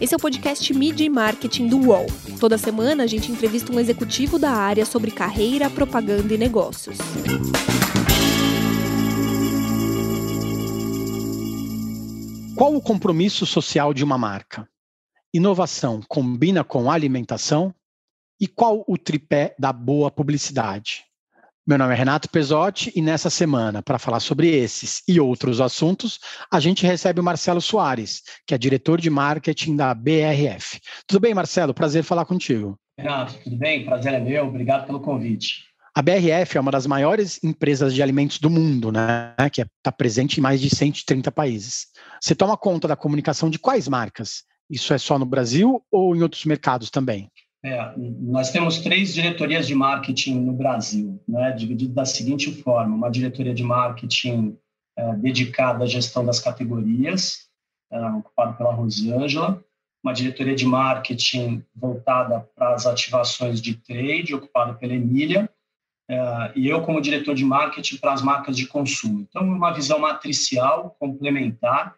Esse 0.00 0.14
é 0.14 0.16
o 0.16 0.20
podcast 0.20 0.72
Media 0.72 1.04
e 1.04 1.10
Marketing 1.10 1.68
do 1.68 1.78
UOL. 1.78 2.06
Toda 2.40 2.56
semana 2.56 3.04
a 3.04 3.06
gente 3.06 3.30
entrevista 3.30 3.70
um 3.70 3.78
executivo 3.78 4.38
da 4.38 4.50
área 4.50 4.86
sobre 4.86 5.10
carreira, 5.10 5.68
propaganda 5.68 6.32
e 6.32 6.38
negócios. 6.38 6.96
Qual 12.56 12.74
o 12.74 12.80
compromisso 12.80 13.44
social 13.44 13.92
de 13.92 14.02
uma 14.02 14.16
marca? 14.16 14.68
Inovação 15.34 16.00
combina 16.08 16.64
com 16.64 16.90
alimentação? 16.90 17.74
E 18.40 18.48
qual 18.48 18.84
o 18.88 18.96
tripé 18.96 19.54
da 19.58 19.72
boa 19.72 20.10
publicidade? 20.10 21.09
Meu 21.66 21.76
nome 21.76 21.92
é 21.92 21.96
Renato 21.96 22.28
Pesotti 22.30 22.90
e 22.96 23.02
nessa 23.02 23.28
semana, 23.28 23.82
para 23.82 23.98
falar 23.98 24.20
sobre 24.20 24.48
esses 24.48 25.02
e 25.06 25.20
outros 25.20 25.60
assuntos, 25.60 26.18
a 26.50 26.58
gente 26.58 26.86
recebe 26.86 27.20
o 27.20 27.22
Marcelo 27.22 27.60
Soares, 27.60 28.22
que 28.46 28.54
é 28.54 28.58
diretor 28.58 28.98
de 28.98 29.10
marketing 29.10 29.76
da 29.76 29.92
BRF. 29.92 30.80
Tudo 31.06 31.20
bem, 31.20 31.34
Marcelo? 31.34 31.74
Prazer 31.74 32.02
falar 32.02 32.24
contigo. 32.24 32.78
Renato, 32.98 33.34
tudo 33.44 33.56
bem? 33.58 33.84
Prazer 33.84 34.14
é 34.14 34.20
meu. 34.20 34.46
Obrigado 34.46 34.86
pelo 34.86 35.00
convite. 35.00 35.64
A 35.94 36.00
BRF 36.00 36.56
é 36.56 36.60
uma 36.60 36.70
das 36.70 36.86
maiores 36.86 37.38
empresas 37.44 37.92
de 37.92 38.02
alimentos 38.02 38.38
do 38.38 38.48
mundo, 38.48 38.90
né? 38.90 39.34
Que 39.52 39.60
está 39.60 39.92
presente 39.92 40.38
em 40.38 40.40
mais 40.40 40.62
de 40.62 40.74
130 40.74 41.30
países. 41.30 41.88
Você 42.22 42.34
toma 42.34 42.56
conta 42.56 42.88
da 42.88 42.96
comunicação 42.96 43.50
de 43.50 43.58
quais 43.58 43.86
marcas? 43.86 44.44
Isso 44.68 44.94
é 44.94 44.98
só 44.98 45.18
no 45.18 45.26
Brasil 45.26 45.84
ou 45.90 46.16
em 46.16 46.22
outros 46.22 46.46
mercados 46.46 46.90
também? 46.90 47.30
É, 47.62 47.92
nós 47.96 48.50
temos 48.50 48.78
três 48.78 49.12
diretorias 49.12 49.66
de 49.66 49.74
marketing 49.74 50.40
no 50.40 50.52
Brasil, 50.52 51.22
né, 51.28 51.52
dividido 51.52 51.92
da 51.92 52.06
seguinte 52.06 52.50
forma: 52.62 52.94
uma 52.94 53.10
diretoria 53.10 53.54
de 53.54 53.62
marketing 53.62 54.56
é, 54.96 55.14
dedicada 55.16 55.84
à 55.84 55.86
gestão 55.86 56.24
das 56.24 56.40
categorias, 56.40 57.48
é, 57.92 58.00
ocupada 58.06 58.54
pela 58.54 58.72
Rosângela, 58.72 59.62
uma 60.02 60.14
diretoria 60.14 60.54
de 60.54 60.64
marketing 60.64 61.62
voltada 61.74 62.48
para 62.56 62.74
as 62.74 62.86
ativações 62.86 63.60
de 63.60 63.74
trade, 63.74 64.34
ocupada 64.34 64.72
pela 64.72 64.94
Emília, 64.94 65.48
é, 66.08 66.52
e 66.56 66.66
eu 66.66 66.82
como 66.82 67.00
diretor 67.00 67.34
de 67.34 67.44
marketing 67.44 67.98
para 67.98 68.14
as 68.14 68.22
marcas 68.22 68.56
de 68.56 68.66
consumo. 68.66 69.20
Então, 69.20 69.42
uma 69.42 69.70
visão 69.72 69.98
matricial, 69.98 70.96
complementar, 70.98 71.94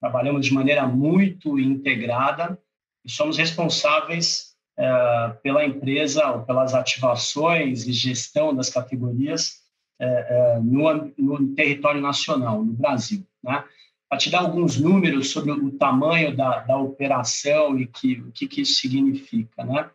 trabalhamos 0.00 0.44
de 0.44 0.52
maneira 0.52 0.86
muito 0.86 1.58
integrada. 1.58 2.58
E 3.04 3.10
somos 3.10 3.38
responsáveis 3.38 4.53
é, 4.76 5.28
pela 5.42 5.64
empresa 5.64 6.26
ou 6.30 6.42
pelas 6.42 6.74
ativações 6.74 7.86
e 7.86 7.92
gestão 7.92 8.54
das 8.54 8.70
categorias 8.70 9.62
é, 10.00 10.04
é, 10.06 10.60
no, 10.60 11.12
no, 11.16 11.54
território 11.54 12.00
nacional, 12.00 12.64
no 12.64 12.72
Brasil. 12.72 13.24
Né? 13.42 13.64
Para 14.08 14.18
te 14.18 14.30
dar 14.30 14.40
alguns 14.40 14.78
números 14.78 15.30
sobre 15.30 15.52
o 15.52 15.70
tamanho 15.78 16.36
da, 16.36 16.60
da 16.60 16.76
operação 16.76 17.78
e 17.78 17.86
que, 17.86 18.20
o 18.20 18.32
que, 18.32 18.46
que 18.48 18.62
isso 18.62 18.80
significa. 18.80 19.64
Né? 19.64 19.88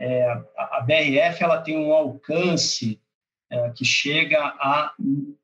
É, 0.00 0.42
a 0.56 0.80
BRF 0.80 1.42
ela 1.42 1.60
tem 1.60 1.78
um 1.78 1.92
alcance 1.92 3.00
é, 3.50 3.70
que 3.70 3.84
chega 3.84 4.38
a, 4.40 4.92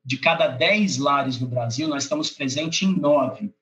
de 0.03 0.17
cada 0.17 0.47
10 0.47 0.97
lares 0.97 1.39
no 1.39 1.47
Brasil, 1.47 1.87
nós 1.87 2.03
estamos 2.03 2.29
presentes 2.29 2.81
em 2.87 2.99
nove. 2.99 3.53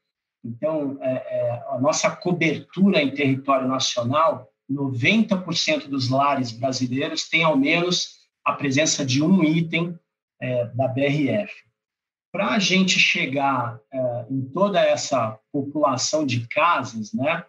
Então, 0.43 0.97
é, 1.01 1.63
a 1.69 1.79
nossa 1.79 2.13
cobertura 2.13 3.01
em 3.01 3.13
território 3.13 3.67
nacional 3.67 4.52
90% 4.73 5.87
dos 5.87 6.09
lares 6.09 6.51
brasileiros 6.51 7.29
têm 7.29 7.43
ao 7.43 7.55
menos 7.57 8.23
a 8.43 8.53
presença 8.53 9.05
de 9.05 9.23
um 9.23 9.43
item 9.43 9.97
é, 10.41 10.65
da 10.67 10.87
BRF. 10.87 11.53
Para 12.31 12.47
a 12.49 12.59
gente 12.59 12.99
chegar 12.99 13.79
é, 13.91 14.25
em 14.29 14.41
toda 14.49 14.79
essa 14.81 15.39
população 15.51 16.25
de 16.25 16.47
casas, 16.47 17.11
né, 17.13 17.43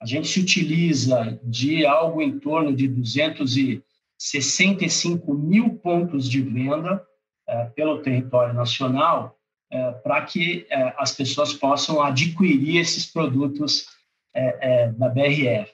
a 0.00 0.06
gente 0.06 0.28
se 0.28 0.40
utiliza 0.40 1.38
de 1.44 1.84
algo 1.84 2.22
em 2.22 2.38
torno 2.38 2.74
de 2.74 2.88
265 2.88 5.34
mil 5.34 5.74
pontos 5.76 6.26
de 6.28 6.40
venda 6.40 7.04
é, 7.46 7.66
pelo 7.66 8.02
território 8.02 8.54
nacional 8.54 9.36
é, 9.70 9.92
para 9.92 10.22
que 10.22 10.66
é, 10.68 10.94
as 10.98 11.12
pessoas 11.12 11.52
possam 11.52 12.02
adquirir 12.02 12.78
esses 12.78 13.06
produtos 13.06 13.86
é, 14.34 14.88
da 14.92 15.08
BRF. 15.08 15.72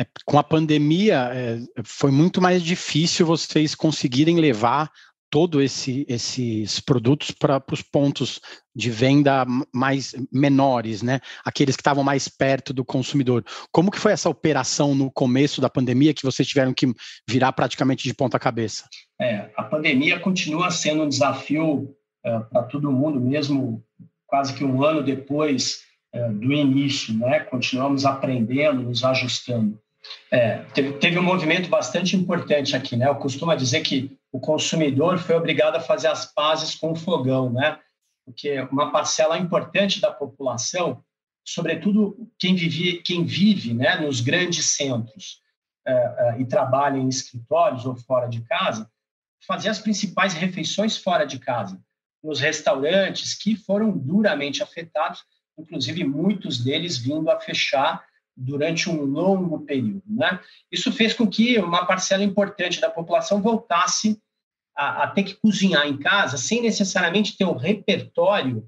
É, 0.00 0.06
com 0.24 0.38
a 0.38 0.42
pandemia, 0.42 1.30
é, 1.34 1.58
foi 1.84 2.10
muito 2.10 2.40
mais 2.40 2.62
difícil 2.62 3.26
vocês 3.26 3.74
conseguirem 3.74 4.40
levar 4.40 4.90
todos 5.28 5.62
esse, 5.62 6.06
esses 6.08 6.80
produtos 6.80 7.30
para 7.30 7.62
os 7.70 7.82
pontos 7.82 8.40
de 8.74 8.90
venda 8.90 9.44
mais 9.72 10.14
menores, 10.32 11.02
né? 11.02 11.20
Aqueles 11.44 11.76
que 11.76 11.82
estavam 11.82 12.02
mais 12.02 12.28
perto 12.28 12.72
do 12.72 12.84
consumidor. 12.84 13.44
Como 13.70 13.90
que 13.90 13.98
foi 13.98 14.12
essa 14.12 14.30
operação 14.30 14.94
no 14.94 15.10
começo 15.10 15.60
da 15.60 15.68
pandemia 15.68 16.14
que 16.14 16.24
vocês 16.24 16.48
tiveram 16.48 16.72
que 16.72 16.92
virar 17.28 17.52
praticamente 17.52 18.02
de 18.04 18.14
ponta 18.14 18.38
cabeça? 18.38 18.88
É, 19.20 19.50
a 19.54 19.62
pandemia 19.62 20.18
continua 20.18 20.70
sendo 20.70 21.02
um 21.02 21.08
desafio 21.08 21.94
é, 22.24 22.38
para 22.40 22.62
todo 22.62 22.90
mundo, 22.90 23.20
mesmo 23.20 23.84
quase 24.26 24.54
que 24.54 24.64
um 24.64 24.82
ano 24.82 25.02
depois 25.02 25.82
é, 26.12 26.28
do 26.30 26.52
início, 26.52 27.14
né? 27.18 27.40
Continuamos 27.40 28.06
aprendendo, 28.06 28.82
nos 28.82 29.04
ajustando. 29.04 29.78
É, 30.30 30.58
teve, 30.74 30.92
teve, 30.94 31.18
um 31.18 31.22
movimento 31.22 31.68
bastante 31.68 32.16
importante 32.16 32.74
aqui, 32.74 32.96
né? 32.96 33.08
Eu 33.08 33.16
costumo 33.16 33.54
dizer 33.54 33.82
que 33.82 34.16
o 34.32 34.40
consumidor 34.40 35.18
foi 35.18 35.36
obrigado 35.36 35.76
a 35.76 35.80
fazer 35.80 36.08
as 36.08 36.26
pazes 36.26 36.74
com 36.74 36.92
o 36.92 36.96
fogão, 36.96 37.52
né? 37.52 37.78
Porque 38.24 38.60
uma 38.72 38.90
parcela 38.90 39.38
importante 39.38 40.00
da 40.00 40.10
população, 40.10 41.04
sobretudo 41.44 42.30
quem 42.38 42.54
vive, 42.54 43.02
quem 43.02 43.24
vive, 43.24 43.74
né, 43.74 43.96
nos 43.96 44.20
grandes 44.20 44.76
centros 44.76 45.40
é, 45.86 45.92
é, 45.92 46.40
e 46.40 46.46
trabalha 46.46 46.96
em 46.96 47.08
escritórios 47.08 47.84
ou 47.84 47.96
fora 47.96 48.28
de 48.28 48.40
casa, 48.42 48.88
fazia 49.46 49.70
as 49.70 49.80
principais 49.80 50.32
refeições 50.32 50.96
fora 50.96 51.24
de 51.24 51.38
casa, 51.38 51.80
nos 52.22 52.38
restaurantes 52.38 53.34
que 53.34 53.56
foram 53.56 53.90
duramente 53.96 54.62
afetados 54.62 55.24
inclusive 55.60 56.04
muitos 56.04 56.62
deles 56.62 56.96
vindo 56.96 57.30
a 57.30 57.38
fechar 57.38 58.04
durante 58.40 58.88
um 58.88 59.04
longo 59.04 59.60
período. 59.60 60.02
Né? 60.08 60.40
Isso 60.72 60.90
fez 60.90 61.12
com 61.12 61.26
que 61.26 61.58
uma 61.58 61.84
parcela 61.84 62.24
importante 62.24 62.80
da 62.80 62.88
população 62.88 63.42
voltasse 63.42 64.18
a, 64.74 65.04
a 65.04 65.06
ter 65.08 65.24
que 65.24 65.34
cozinhar 65.34 65.86
em 65.86 65.98
casa 65.98 66.38
sem 66.38 66.62
necessariamente 66.62 67.36
ter 67.36 67.44
o 67.44 67.56
repertório 67.56 68.66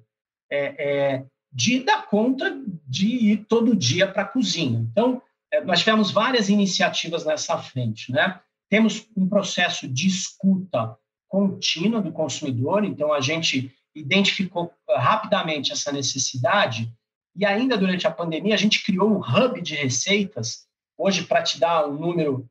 é, 0.51 1.15
é, 1.15 1.25
de 1.51 1.83
dar 1.83 2.07
conta 2.07 2.55
de 2.87 3.07
ir 3.07 3.47
todo 3.49 3.75
dia 3.75 4.07
para 4.07 4.23
a 4.23 4.29
cozinha. 4.29 4.79
Então, 4.91 5.23
é, 5.51 5.65
nós 5.65 5.79
tivemos 5.79 6.11
várias 6.11 6.51
iniciativas 6.51 7.25
nessa 7.25 7.57
frente. 7.57 8.13
Né? 8.13 8.39
Temos 8.69 9.07
um 9.17 9.27
processo 9.27 9.89
de 9.89 10.07
escuta 10.07 10.97
contínua 11.29 12.03
do 12.03 12.13
consumidor, 12.13 12.85
então 12.85 13.11
a 13.11 13.21
gente 13.23 13.75
identificou 13.95 14.71
rapidamente 14.87 15.73
essa 15.73 15.91
necessidade 15.91 16.93
e 17.35 17.45
ainda 17.45 17.77
durante 17.77 18.07
a 18.07 18.11
pandemia 18.11 18.55
a 18.55 18.59
gente 18.59 18.85
criou 18.85 19.11
um 19.11 19.21
hub 19.21 19.61
de 19.61 19.75
receitas. 19.75 20.67
Hoje, 20.97 21.25
para 21.25 21.43
te 21.43 21.59
dar 21.59 21.87
um 21.89 21.95
número 21.95 22.49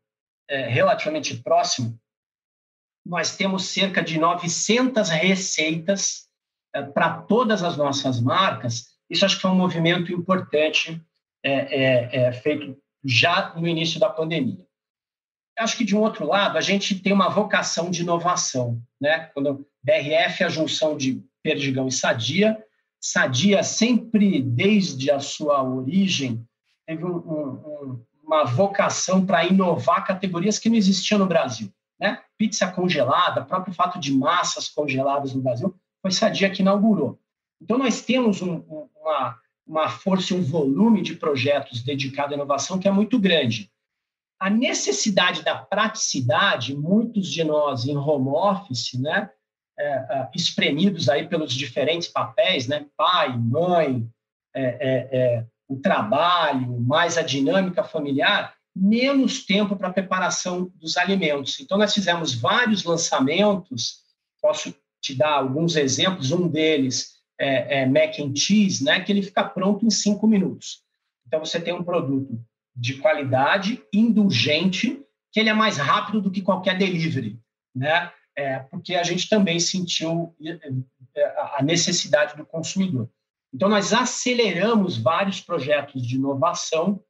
é, 0.50 0.68
relativamente 0.68 1.38
próximo, 1.38 2.00
nós 3.06 3.36
temos 3.36 3.66
cerca 3.66 4.02
de 4.02 4.20
900 4.20 5.10
receitas 5.10 6.28
é, 6.74 6.82
para 6.82 7.22
todas 7.22 7.64
as 7.64 7.78
nossas 7.78 8.20
marcas. 8.20 8.88
Isso 9.10 9.26
acho 9.26 9.36
que 9.36 9.42
foi 9.42 9.52
um 9.52 9.56
movimento 9.56 10.12
importante 10.12 11.02
é, 11.44 11.52
é, 11.52 12.16
é 12.28 12.34
feito 12.34 12.78
já 13.04 13.54
no 13.56 13.68
início 13.68 14.00
da 14.00 14.10
pandemia. 14.10 14.66
Acho 15.58 15.78
que, 15.78 15.84
de 15.84 15.96
um 15.96 16.00
outro 16.00 16.26
lado, 16.26 16.58
a 16.58 16.62
gente 16.62 17.00
tem 17.00 17.14
uma 17.14 17.30
vocação 17.30 17.92
de 17.92 18.02
inovação. 18.02 18.82
Né? 19.00 19.30
Quando 19.34 19.68
BRF 19.84 20.44
é 20.44 20.46
a 20.46 20.50
junção 20.50 20.96
de 20.96 21.24
Perdigão 21.44 21.88
e 21.88 21.92
Sadia. 21.92 22.64
Sadia 23.02 23.64
sempre, 23.64 24.40
desde 24.40 25.10
a 25.10 25.20
sua 25.20 25.64
origem, 25.64 26.46
teve 26.86 27.04
um, 27.04 27.18
um, 27.18 28.06
uma 28.24 28.46
vocação 28.46 29.26
para 29.26 29.44
inovar 29.44 30.06
categorias 30.06 30.60
que 30.60 30.70
não 30.70 30.78
existiam 30.78 31.18
no 31.18 31.26
Brasil. 31.26 31.74
Né? 32.00 32.22
Pizza 32.38 32.72
congelada, 32.72 33.44
próprio 33.44 33.74
fato 33.74 34.00
de 34.00 34.14
massas 34.14 34.70
congeladas 34.70 35.34
no 35.34 35.42
Brasil, 35.42 35.76
foi 36.00 36.12
Sadia 36.12 36.50
que 36.52 36.62
inaugurou. 36.62 37.20
Então, 37.60 37.78
nós 37.78 38.02
temos 38.02 38.42
um, 38.42 38.64
uma, 38.96 39.40
uma 39.66 39.90
força 39.90 40.36
um 40.36 40.42
volume 40.42 41.02
de 41.02 41.16
projetos 41.16 41.82
dedicados 41.82 42.34
à 42.34 42.36
inovação 42.36 42.78
que 42.78 42.88
é 42.88 42.92
muito 42.92 43.20
grande. 43.20 43.72
A 44.40 44.50
necessidade 44.50 45.44
da 45.44 45.56
praticidade, 45.56 46.76
muitos 46.76 47.28
de 47.28 47.44
nós 47.44 47.86
em 47.86 47.96
home 47.98 48.30
office, 48.30 48.94
né, 48.94 49.30
é, 49.82 50.06
é, 50.10 50.30
espremidos 50.36 51.10
aí 51.10 51.28
pelos 51.28 51.54
diferentes 51.54 52.08
papéis, 52.08 52.68
né? 52.68 52.86
pai, 52.96 53.36
mãe, 53.36 54.08
é, 54.54 54.64
é, 54.64 55.10
é, 55.12 55.46
o 55.68 55.78
trabalho, 55.78 56.80
mais 56.82 57.18
a 57.18 57.24
dinâmica 57.24 57.84
familiar, 57.84 58.54
menos 58.76 59.44
tempo 59.44 59.76
para 59.76 59.92
preparação 59.92 60.72
dos 60.76 60.98
alimentos. 60.98 61.60
Então, 61.60 61.80
nós 61.80 61.94
fizemos 61.94 62.36
vários 62.36 62.84
lançamentos, 62.84 64.02
posso 64.40 64.74
te 65.02 65.16
dar 65.16 65.34
alguns 65.34 65.76
exemplos, 65.76 66.32
um 66.32 66.48
deles 66.48 67.16
é, 67.40 67.82
é 67.82 67.86
mac 67.88 68.20
and 68.20 68.36
cheese, 68.36 68.84
né, 68.84 69.00
que 69.02 69.12
ele 69.12 69.24
fica 69.24 69.44
pronto 69.44 69.86
em 69.86 69.90
cinco 69.90 70.28
minutos. 70.28 70.84
Então, 71.26 71.40
você 71.40 71.60
tem 71.60 71.74
um 71.74 71.84
produto 71.84 72.40
de 72.76 72.98
qualidade, 72.98 73.82
indulgente, 73.92 75.02
que 75.32 75.40
ele 75.40 75.50
é 75.50 75.54
mais 75.54 75.78
rápido 75.78 76.22
do 76.22 76.30
que 76.30 76.42
qualquer 76.42 76.78
delivery, 76.78 77.40
né? 77.76 78.12
É, 78.38 78.60
porque 78.60 78.96
a 78.96 79.04
gente 79.04 79.28
também 79.28 79.60
sentiu 79.60 80.36
é, 81.16 81.24
a 81.58 81.62
necessidade 81.62 82.36
do 82.36 82.46
consumidor. 82.46 83.10
Então, 83.54 83.68
nós 83.68 83.92
aceleramos 83.92 84.98
vários 84.98 85.42
projetos 85.42 86.06
de 86.06 86.16
inovação 86.16 87.04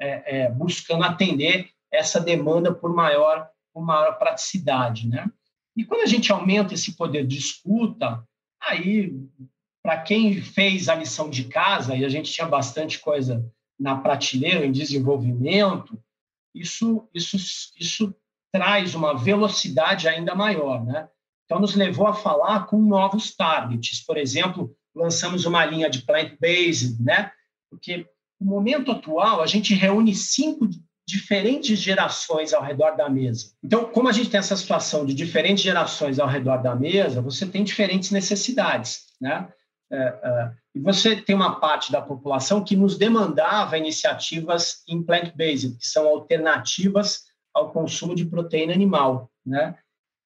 é, 0.00 0.42
é, 0.42 0.50
buscando 0.50 1.04
atender 1.04 1.70
essa 1.90 2.20
demanda 2.20 2.72
por 2.72 2.94
maior, 2.94 3.48
por 3.72 3.84
maior 3.84 4.16
praticidade. 4.18 5.08
Né? 5.08 5.28
E 5.76 5.84
quando 5.84 6.02
a 6.02 6.06
gente 6.06 6.30
aumenta 6.30 6.74
esse 6.74 6.96
poder 6.96 7.26
de 7.26 7.36
escuta, 7.36 8.24
aí, 8.62 9.12
para 9.82 10.00
quem 10.00 10.40
fez 10.40 10.88
a 10.88 10.94
lição 10.94 11.28
de 11.28 11.44
casa, 11.44 11.96
e 11.96 12.04
a 12.04 12.08
gente 12.08 12.32
tinha 12.32 12.46
bastante 12.46 13.00
coisa 13.00 13.44
na 13.78 13.96
prateleira, 13.96 14.66
em 14.66 14.72
desenvolvimento, 14.72 16.00
isso, 16.54 17.08
isso, 17.14 17.36
isso 17.78 18.14
traz 18.52 18.94
uma 18.94 19.16
velocidade 19.16 20.08
ainda 20.08 20.34
maior. 20.34 20.84
Né? 20.84 21.08
Então, 21.44 21.60
nos 21.60 21.74
levou 21.74 22.06
a 22.06 22.14
falar 22.14 22.66
com 22.66 22.80
novos 22.80 23.34
targets. 23.34 24.04
Por 24.04 24.16
exemplo, 24.16 24.74
lançamos 24.94 25.44
uma 25.44 25.64
linha 25.64 25.88
de 25.88 26.02
plant-based, 26.02 27.02
né? 27.02 27.30
porque 27.70 28.06
no 28.40 28.46
momento 28.46 28.92
atual, 28.92 29.42
a 29.42 29.46
gente 29.46 29.74
reúne 29.74 30.14
cinco 30.14 30.68
diferentes 31.06 31.78
gerações 31.78 32.52
ao 32.52 32.62
redor 32.62 32.94
da 32.94 33.08
mesa. 33.08 33.52
Então, 33.64 33.86
como 33.86 34.08
a 34.08 34.12
gente 34.12 34.28
tem 34.28 34.38
essa 34.38 34.56
situação 34.56 35.06
de 35.06 35.14
diferentes 35.14 35.64
gerações 35.64 36.18
ao 36.18 36.28
redor 36.28 36.58
da 36.58 36.76
mesa, 36.76 37.22
você 37.22 37.46
tem 37.46 37.64
diferentes 37.64 38.10
necessidades, 38.10 39.06
né? 39.18 39.48
É, 39.90 39.96
é, 39.96 40.50
e 40.74 40.80
você 40.80 41.16
tem 41.16 41.34
uma 41.34 41.58
parte 41.58 41.90
da 41.90 42.02
população 42.02 42.62
que 42.62 42.76
nos 42.76 42.98
demandava 42.98 43.78
iniciativas 43.78 44.82
em 44.86 45.02
plant-based, 45.02 45.78
que 45.78 45.86
são 45.86 46.06
alternativas 46.06 47.22
ao 47.58 47.70
consumo 47.70 48.14
de 48.14 48.24
proteína 48.24 48.72
animal, 48.72 49.30
né? 49.44 49.76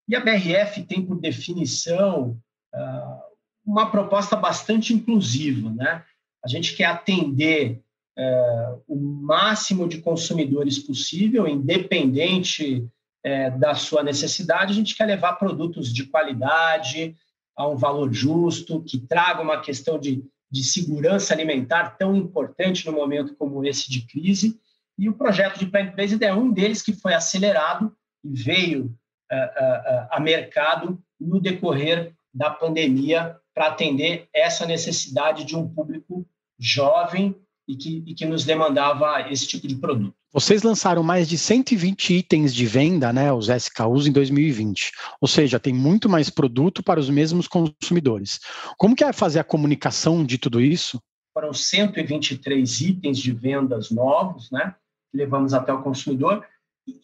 E 0.08 0.16
a 0.16 0.20
BRF 0.20 0.82
tem 0.82 1.04
por 1.04 1.20
definição 1.20 2.38
uh, 2.74 3.22
uma 3.64 3.90
proposta 3.90 4.36
bastante 4.36 4.92
inclusiva, 4.92 5.70
né? 5.70 6.04
A 6.44 6.48
gente 6.48 6.74
quer 6.74 6.86
atender 6.86 7.80
é, 8.18 8.74
o 8.86 8.96
máximo 8.96 9.88
de 9.88 10.00
consumidores 10.00 10.78
possível, 10.78 11.46
independente 11.46 12.86
é, 13.24 13.50
da 13.50 13.74
sua 13.74 14.02
necessidade. 14.02 14.72
A 14.72 14.74
gente 14.74 14.96
quer 14.96 15.06
levar 15.06 15.34
produtos 15.34 15.92
de 15.92 16.04
qualidade, 16.04 17.16
a 17.56 17.68
um 17.68 17.76
valor 17.76 18.12
justo, 18.12 18.82
que 18.82 18.98
traga 18.98 19.40
uma 19.40 19.60
questão 19.60 19.98
de, 19.98 20.24
de 20.50 20.64
segurança 20.64 21.32
alimentar 21.32 21.96
tão 21.96 22.16
importante 22.16 22.86
no 22.86 22.92
momento 22.92 23.34
como 23.36 23.64
esse 23.64 23.90
de 23.90 24.06
crise. 24.06 24.58
E 24.98 25.08
o 25.08 25.14
projeto 25.14 25.58
de 25.58 25.66
Plant 25.66 25.94
Based 25.94 26.22
é 26.22 26.34
um 26.34 26.52
deles 26.52 26.82
que 26.82 26.92
foi 26.92 27.14
acelerado 27.14 27.94
e 28.24 28.30
veio 28.32 28.94
a, 29.30 29.34
é, 29.34 29.38
a, 29.40 30.08
a 30.12 30.20
mercado 30.20 31.02
no 31.20 31.40
decorrer 31.40 32.14
da 32.32 32.50
pandemia 32.50 33.36
para 33.54 33.68
atender 33.68 34.28
essa 34.32 34.66
necessidade 34.66 35.44
de 35.44 35.56
um 35.56 35.68
público 35.68 36.26
jovem 36.58 37.36
e 37.68 37.76
que, 37.76 38.02
e 38.06 38.14
que 38.14 38.24
nos 38.24 38.44
demandava 38.44 39.30
esse 39.30 39.46
tipo 39.46 39.66
de 39.68 39.76
produto. 39.76 40.14
Vocês 40.32 40.62
lançaram 40.62 41.02
mais 41.02 41.28
de 41.28 41.36
120 41.36 42.14
itens 42.14 42.54
de 42.54 42.64
venda, 42.64 43.12
né, 43.12 43.30
os 43.30 43.48
SKUs, 43.50 44.06
em 44.06 44.12
2020. 44.12 44.92
Ou 45.20 45.28
seja, 45.28 45.60
tem 45.60 45.74
muito 45.74 46.08
mais 46.08 46.30
produto 46.30 46.82
para 46.82 46.98
os 46.98 47.10
mesmos 47.10 47.46
consumidores. 47.46 48.40
Como 48.78 48.96
que 48.96 49.04
é 49.04 49.12
fazer 49.12 49.40
a 49.40 49.44
comunicação 49.44 50.24
de 50.24 50.38
tudo 50.38 50.60
isso? 50.60 51.00
Foram 51.34 51.52
123 51.52 52.80
itens 52.80 53.18
de 53.18 53.32
vendas 53.32 53.90
novos, 53.90 54.50
né, 54.50 54.74
levamos 55.12 55.52
até 55.54 55.72
o 55.72 55.82
consumidor. 55.82 56.46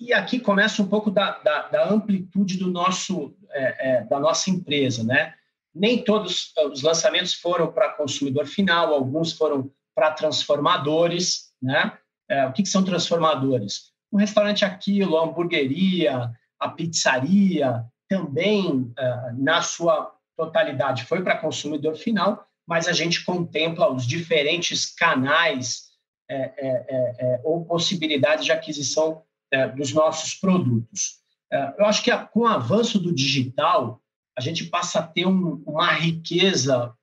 E 0.01 0.13
aqui 0.13 0.41
começa 0.41 0.83
um 0.83 0.89
pouco 0.89 1.11
da, 1.11 1.39
da, 1.39 1.69
da 1.69 1.89
amplitude 1.91 2.57
do 2.57 2.71
nosso, 2.71 3.35
é, 3.51 3.91
é, 3.91 4.05
da 4.05 4.19
nossa 4.19 4.51
empresa, 4.51 5.05
né? 5.05 5.35
Nem 5.75 6.03
todos 6.03 6.53
os 6.73 6.83
lançamentos 6.83 7.35
foram 7.35 7.71
para 7.71 7.93
consumidor 7.93 8.47
final, 8.47 8.93
alguns 8.93 9.33
foram 9.33 9.71
para 9.95 10.11
transformadores, 10.11 11.53
né? 11.63 11.97
É, 12.29 12.47
o 12.47 12.53
que, 12.53 12.63
que, 12.63 12.69
são 12.69 12.85
transformadores? 12.85 13.93
O 14.11 14.17
restaurante 14.17 14.65
Aquilo, 14.65 15.17
a 15.17 15.25
hamburgueria, 15.25 16.33
a 16.59 16.69
pizzaria, 16.69 17.85
também, 18.09 18.93
é, 18.99 19.33
na 19.37 19.63
sua 19.63 20.13
totalidade, 20.37 21.05
foi 21.05 21.23
para 21.23 21.39
consumidor 21.39 21.97
final, 21.97 22.47
mas 22.67 22.89
a 22.89 22.93
gente 22.93 23.25
contempla 23.25 23.93
os 23.93 24.07
diferentes 24.07 24.87
canais 24.87 25.88
ou 27.45 27.65
possibilidades 27.65 28.45
de 28.45 28.53
aquisição 28.53 29.23
dos 29.77 29.93
nossos 29.93 30.35
produtos. 30.35 31.21
eu 31.79 31.87
acho 31.87 32.03
que 32.03 32.17
com 32.33 32.41
o 32.41 32.47
avanço 32.47 32.99
do 32.99 33.15
digital, 33.15 34.03
a 34.37 34.41
gente 34.41 34.67
passa 34.67 34.99
a 34.99 35.03
ter 35.03 35.27
um, 35.27 35.63
uma 35.67 35.91
riqueza 35.93 36.95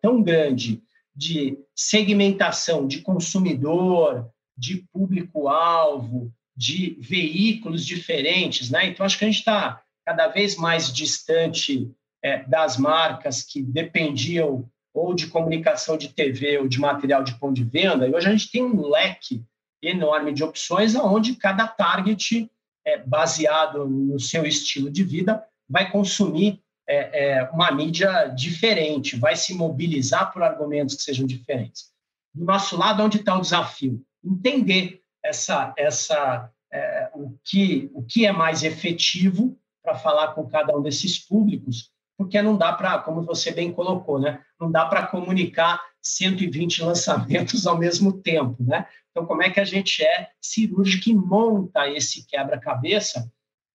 tão 0.00 0.22
grande 0.22 0.82
de 1.14 1.58
segmentação 1.76 2.86
de 2.86 3.02
consumidor, 3.02 4.30
de 4.56 4.86
público-alvo, 4.92 6.32
de 6.56 6.96
veículos 7.00 7.84
diferentes, 7.86 8.70
né? 8.70 8.86
Então 8.86 9.04
acho 9.04 9.18
que 9.18 9.24
a 9.24 9.28
gente 9.28 9.38
está 9.38 9.82
cada 10.04 10.28
vez 10.28 10.56
mais 10.56 10.92
distante 10.92 11.90
é, 12.22 12.42
das 12.44 12.76
marcas 12.76 13.42
que 13.42 13.62
dependiam 13.62 14.68
ou 14.92 15.14
de 15.14 15.28
comunicação 15.28 15.96
de 15.96 16.08
TV 16.08 16.58
ou 16.58 16.68
de 16.68 16.80
material 16.80 17.22
de 17.22 17.34
ponto 17.34 17.54
de 17.54 17.64
venda. 17.64 18.06
E 18.06 18.14
hoje 18.14 18.28
a 18.28 18.32
gente 18.32 18.50
tem 18.50 18.62
um 18.62 18.88
leque 18.88 19.44
enorme 19.82 20.32
de 20.32 20.44
opções, 20.44 20.94
onde 20.94 21.36
cada 21.36 21.66
target, 21.66 22.50
é, 22.84 22.98
baseado 22.98 23.88
no 23.88 24.18
seu 24.18 24.44
estilo 24.44 24.90
de 24.90 25.02
vida, 25.04 25.44
vai 25.68 25.90
consumir 25.90 26.60
é, 26.88 27.38
é, 27.38 27.50
uma 27.50 27.70
mídia 27.70 28.26
diferente, 28.26 29.16
vai 29.16 29.36
se 29.36 29.54
mobilizar 29.54 30.32
por 30.32 30.42
argumentos 30.42 30.96
que 30.96 31.02
sejam 31.02 31.24
diferentes. 31.26 31.90
Do 32.34 32.44
nosso 32.44 32.76
lado, 32.76 33.02
onde 33.02 33.18
está 33.18 33.36
o 33.36 33.40
desafio? 33.40 34.02
Entender 34.24 35.00
essa, 35.22 35.72
essa, 35.76 36.50
é, 36.72 37.10
o, 37.14 37.38
que, 37.44 37.90
o 37.94 38.02
que 38.02 38.26
é 38.26 38.32
mais 38.32 38.62
efetivo 38.62 39.56
para 39.82 39.94
falar 39.94 40.34
com 40.34 40.46
cada 40.48 40.76
um 40.76 40.82
desses 40.82 41.18
públicos, 41.18 41.92
porque 42.20 42.42
não 42.42 42.54
dá 42.54 42.70
para, 42.74 42.98
como 42.98 43.22
você 43.22 43.50
bem 43.50 43.72
colocou, 43.72 44.18
né? 44.18 44.42
não 44.60 44.70
dá 44.70 44.84
para 44.84 45.06
comunicar 45.06 45.80
120 46.02 46.82
lançamentos 46.82 47.64
ao 47.66 47.78
mesmo 47.78 48.12
tempo. 48.12 48.62
Né? 48.62 48.86
Então, 49.10 49.24
como 49.24 49.42
é 49.42 49.48
que 49.48 49.58
a 49.58 49.64
gente 49.64 50.04
é 50.04 50.28
cirúrgico 50.38 51.08
e 51.08 51.14
monta 51.14 51.88
esse 51.88 52.26
quebra-cabeça 52.26 53.26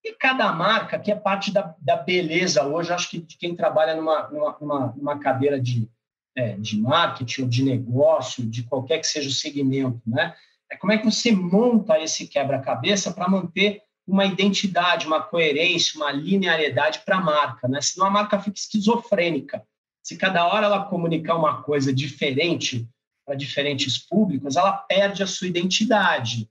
e 0.04 0.14
cada 0.14 0.54
marca, 0.54 1.00
que 1.00 1.12
é 1.12 1.16
parte 1.16 1.52
da, 1.52 1.74
da 1.82 1.96
beleza 1.96 2.64
hoje, 2.64 2.94
acho 2.94 3.10
que 3.10 3.20
de 3.20 3.36
quem 3.36 3.56
trabalha 3.56 3.96
numa, 3.96 4.30
numa, 4.62 4.94
numa 4.96 5.18
cadeira 5.18 5.60
de, 5.60 5.90
é, 6.38 6.56
de 6.56 6.80
marketing 6.80 7.42
ou 7.42 7.48
de 7.48 7.64
negócio, 7.64 8.46
de 8.46 8.62
qualquer 8.62 9.00
que 9.00 9.08
seja 9.08 9.28
o 9.28 9.34
segmento, 9.34 10.00
né? 10.06 10.36
É 10.72 10.78
como 10.78 10.94
é 10.94 11.00
que 11.00 11.06
você 11.06 11.32
monta 11.32 12.00
esse 12.00 12.28
quebra-cabeça 12.28 13.12
para 13.12 13.28
manter 13.28 13.82
uma 14.08 14.26
identidade, 14.26 15.08
uma 15.08 15.22
coerência, 15.22 16.00
uma 16.00 16.12
linearidade 16.12 17.00
para 17.06 17.18
a 17.18 17.22
marca, 17.22 17.68
né? 17.68 17.82
Senão 17.82 18.08
a 18.08 18.12
marca 18.12 18.40
fica 18.40 18.58
esquizofrênica. 18.58 19.66
Se 20.04 20.16
cada 20.16 20.46
hora 20.48 20.68
ela 20.68 20.86
comunicar 20.86 21.36
uma 21.36 21.64
coisa 21.64 21.92
diferente 21.92 22.88
para 23.26 23.36
diferentes 23.36 23.98
públicos, 23.98 24.56
ela 24.56 24.72
perde 24.72 25.24
a 25.24 25.28
sua 25.28 25.48
identidade. 25.48 26.48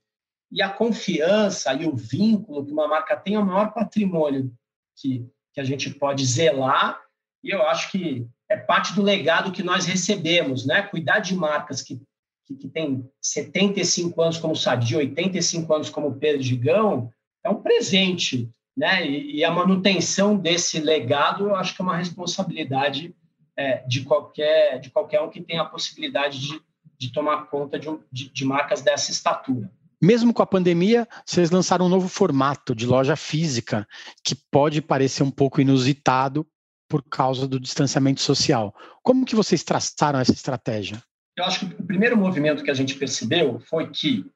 E 0.50 0.60
a 0.60 0.68
confiança 0.68 1.72
e 1.74 1.86
o 1.86 1.94
vínculo 1.94 2.64
que 2.64 2.72
uma 2.72 2.88
marca 2.88 3.16
tem 3.16 3.34
é 3.34 3.38
o 3.38 3.46
maior 3.46 3.72
patrimônio 3.72 4.52
que, 4.96 5.24
que 5.52 5.60
a 5.60 5.64
gente 5.64 5.90
pode 5.90 6.24
zelar, 6.24 7.00
e 7.42 7.50
eu 7.50 7.62
acho 7.62 7.90
que 7.92 8.26
é 8.48 8.56
parte 8.56 8.94
do 8.94 9.02
legado 9.02 9.52
que 9.52 9.62
nós 9.62 9.84
recebemos, 9.84 10.66
né? 10.66 10.82
Cuidar 10.82 11.18
de 11.20 11.34
marcas 11.34 11.82
que, 11.82 12.00
que, 12.46 12.68
têm 12.68 13.08
75 13.20 14.20
anos 14.20 14.38
como 14.38 14.56
Sadia, 14.56 14.98
85 14.98 15.74
anos 15.74 15.90
como 15.90 16.14
Pedro 16.14 16.42
Gigão, 16.42 17.12
é 17.44 17.50
um 17.50 17.60
presente, 17.60 18.50
né? 18.76 19.06
E, 19.06 19.36
e, 19.36 19.44
a 19.44 19.50
manutenção 19.50 20.36
desse 20.36 20.80
legado, 20.80 21.44
eu 21.44 21.54
acho 21.54 21.76
que 21.76 21.82
é 21.82 21.84
uma 21.84 21.96
responsabilidade 21.96 23.14
é, 23.56 23.84
de, 23.86 24.02
qualquer, 24.02 24.80
de 24.80 24.90
qualquer 24.90 25.20
um 25.20 25.30
que 25.30 25.42
tenha 25.42 25.62
a 25.62 25.66
possibilidade 25.66 26.40
de, 26.40 26.60
de 26.98 27.12
tomar 27.12 27.46
conta 27.46 27.78
de, 27.78 27.88
de, 28.10 28.30
de 28.30 28.44
marcas 28.44 28.80
dessa 28.80 29.10
estatura. 29.10 29.70
Mesmo 30.02 30.34
com 30.34 30.42
a 30.42 30.46
pandemia, 30.46 31.06
vocês 31.24 31.50
lançaram 31.50 31.86
um 31.86 31.88
novo 31.88 32.08
formato 32.08 32.74
de 32.74 32.86
loja 32.86 33.16
física, 33.16 33.86
que 34.24 34.34
pode 34.34 34.82
parecer 34.82 35.22
um 35.22 35.30
pouco 35.30 35.60
inusitado 35.60 36.46
por 36.88 37.02
causa 37.02 37.46
do 37.46 37.60
distanciamento 37.60 38.20
social. 38.20 38.74
Como 39.02 39.24
que 39.24 39.36
vocês 39.36 39.62
traçaram 39.62 40.18
essa 40.18 40.32
estratégia? 40.32 41.02
Eu 41.36 41.44
acho 41.44 41.60
que 41.60 41.82
o 41.82 41.86
primeiro 41.86 42.16
movimento 42.16 42.62
que 42.62 42.70
a 42.70 42.74
gente 42.74 42.94
percebeu 42.94 43.58
foi 43.60 43.90
que 43.90 44.26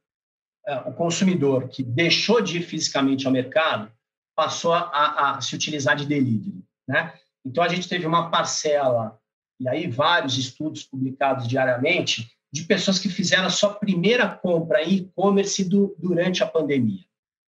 o 0.86 0.92
consumidor 0.92 1.68
que 1.68 1.82
deixou 1.82 2.40
de 2.40 2.58
ir 2.58 2.62
fisicamente 2.62 3.26
ao 3.26 3.32
mercado 3.32 3.90
passou 4.36 4.72
a, 4.72 5.36
a 5.36 5.40
se 5.40 5.54
utilizar 5.54 5.96
de 5.96 6.06
delivery. 6.06 6.62
Né? 6.86 7.12
Então, 7.44 7.64
a 7.64 7.68
gente 7.68 7.88
teve 7.88 8.06
uma 8.06 8.30
parcela, 8.30 9.18
e 9.58 9.68
aí 9.68 9.88
vários 9.88 10.36
estudos 10.38 10.84
publicados 10.84 11.48
diariamente, 11.48 12.30
de 12.52 12.64
pessoas 12.64 12.98
que 12.98 13.08
fizeram 13.08 13.46
a 13.46 13.50
sua 13.50 13.74
primeira 13.74 14.28
compra 14.28 14.82
em 14.82 14.96
e-commerce 14.96 15.64
durante 15.64 16.42
a 16.42 16.46
pandemia. 16.46 17.04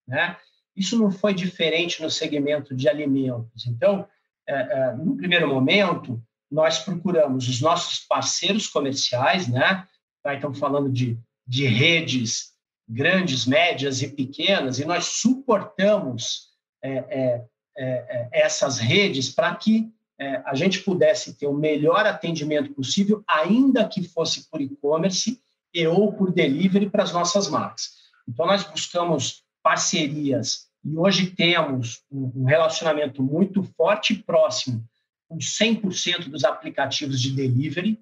Né? 0.08 0.36
Isso 0.76 0.98
não 0.98 1.12
foi 1.12 1.34
diferente 1.34 2.02
no 2.02 2.10
segmento 2.10 2.76
de 2.76 2.88
alimentos. 2.90 3.68
Então, 3.68 4.08
é, 4.48 4.54
é, 4.54 4.94
no 4.96 5.16
primeiro 5.16 5.48
momento, 5.48 6.22
nós 6.50 6.80
procuramos 6.80 7.48
os 7.48 7.62
nossos 7.62 8.00
parceiros 8.00 8.68
comerciais, 8.68 9.48
né? 9.48 9.88
Tá, 10.24 10.34
estamos 10.34 10.58
falando 10.58 10.92
de, 10.92 11.20
de 11.46 11.68
redes 11.68 12.54
grandes, 12.90 13.46
médias 13.46 14.02
e 14.02 14.08
pequenas, 14.08 14.80
e 14.80 14.86
nós 14.86 15.06
suportamos 15.06 16.50
é, 16.82 16.92
é, 16.92 17.46
é, 17.78 17.86
é 17.88 18.30
essas 18.32 18.80
redes 18.80 19.30
para 19.30 19.54
que 19.56 19.92
é, 20.20 20.42
a 20.46 20.56
gente 20.56 20.80
pudesse 20.82 21.36
ter 21.36 21.48
o 21.48 21.54
melhor 21.54 22.06
atendimento 22.06 22.74
possível, 22.74 23.24
ainda 23.28 23.88
que 23.88 24.04
fosse 24.04 24.50
por 24.50 24.60
e-commerce 24.60 25.40
e 25.74 25.88
ou 25.88 26.12
por 26.12 26.34
delivery 26.34 26.90
para 26.90 27.04
as 27.04 27.14
nossas 27.14 27.48
marcas. 27.48 27.92
Então, 28.28 28.46
nós 28.46 28.64
buscamos 28.64 29.44
parcerias 29.64 30.68
e 30.84 30.98
hoje 30.98 31.32
temos 31.32 32.04
um 32.12 32.44
relacionamento 32.46 33.22
muito 33.22 33.64
forte 33.64 34.14
e 34.14 34.24
próximo 34.24 34.84
com 35.28 35.38
100% 35.38 36.30
dos 36.30 36.44
aplicativos 36.44 37.22
de 37.22 37.32
delivery, 37.32 38.00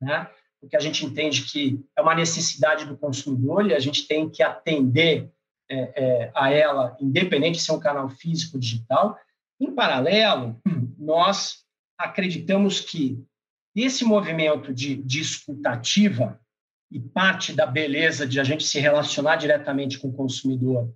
né? 0.00 0.30
Porque 0.60 0.76
a 0.76 0.80
gente 0.80 1.04
entende 1.04 1.42
que 1.42 1.80
é 1.96 2.02
uma 2.02 2.14
necessidade 2.14 2.84
do 2.84 2.96
consumidor 2.96 3.66
e 3.66 3.74
a 3.74 3.78
gente 3.78 4.06
tem 4.06 4.28
que 4.28 4.42
atender 4.42 5.30
é, 5.70 5.76
é, 5.76 6.32
a 6.34 6.50
ela, 6.50 6.96
independente 7.00 7.60
se 7.60 7.70
é 7.70 7.74
um 7.74 7.80
canal 7.80 8.08
físico 8.08 8.56
ou 8.56 8.60
digital. 8.60 9.18
Em 9.60 9.74
paralelo, 9.74 10.60
nós 10.98 11.64
acreditamos 11.98 12.80
que 12.80 13.22
esse 13.74 14.04
movimento 14.04 14.72
de, 14.72 14.96
de 14.96 15.20
escutativa 15.20 16.40
e 16.90 16.98
parte 16.98 17.52
da 17.52 17.66
beleza 17.66 18.26
de 18.26 18.40
a 18.40 18.44
gente 18.44 18.64
se 18.64 18.80
relacionar 18.80 19.36
diretamente 19.36 19.98
com 19.98 20.08
o 20.08 20.12
consumidor 20.12 20.92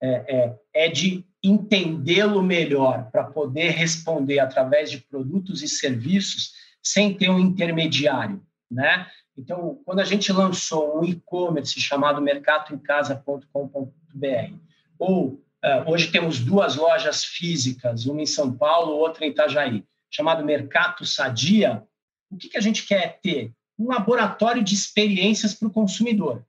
é, 0.00 0.36
é, 0.36 0.58
é 0.86 0.88
de 0.88 1.24
entendê-lo 1.42 2.42
melhor 2.42 3.10
para 3.10 3.24
poder 3.24 3.70
responder 3.70 4.38
através 4.38 4.90
de 4.90 4.98
produtos 4.98 5.62
e 5.62 5.68
serviços 5.68 6.52
sem 6.82 7.14
ter 7.14 7.28
um 7.28 7.38
intermediário, 7.38 8.42
né? 8.72 9.06
Então, 9.36 9.80
quando 9.84 10.00
a 10.00 10.04
gente 10.04 10.32
lançou 10.32 11.00
um 11.00 11.04
e-commerce 11.04 11.80
chamado 11.80 12.20
mercadoemcasa.com.br, 12.20 14.56
ou 14.98 15.28
uh, 15.28 15.40
hoje 15.86 16.10
temos 16.10 16.40
duas 16.40 16.76
lojas 16.76 17.24
físicas, 17.24 18.06
uma 18.06 18.22
em 18.22 18.26
São 18.26 18.52
Paulo, 18.52 18.92
outra 18.92 19.24
em 19.24 19.30
Itajaí, 19.30 19.84
chamado 20.10 20.44
Mercato 20.44 21.06
Sadia, 21.06 21.82
o 22.30 22.36
que, 22.36 22.48
que 22.48 22.58
a 22.58 22.62
gente 22.62 22.86
quer 22.86 23.20
ter? 23.22 23.52
Um 23.78 23.88
laboratório 23.88 24.62
de 24.62 24.74
experiências 24.74 25.54
para 25.54 25.68
o 25.68 25.72
consumidor. 25.72 26.38
O 26.38 26.44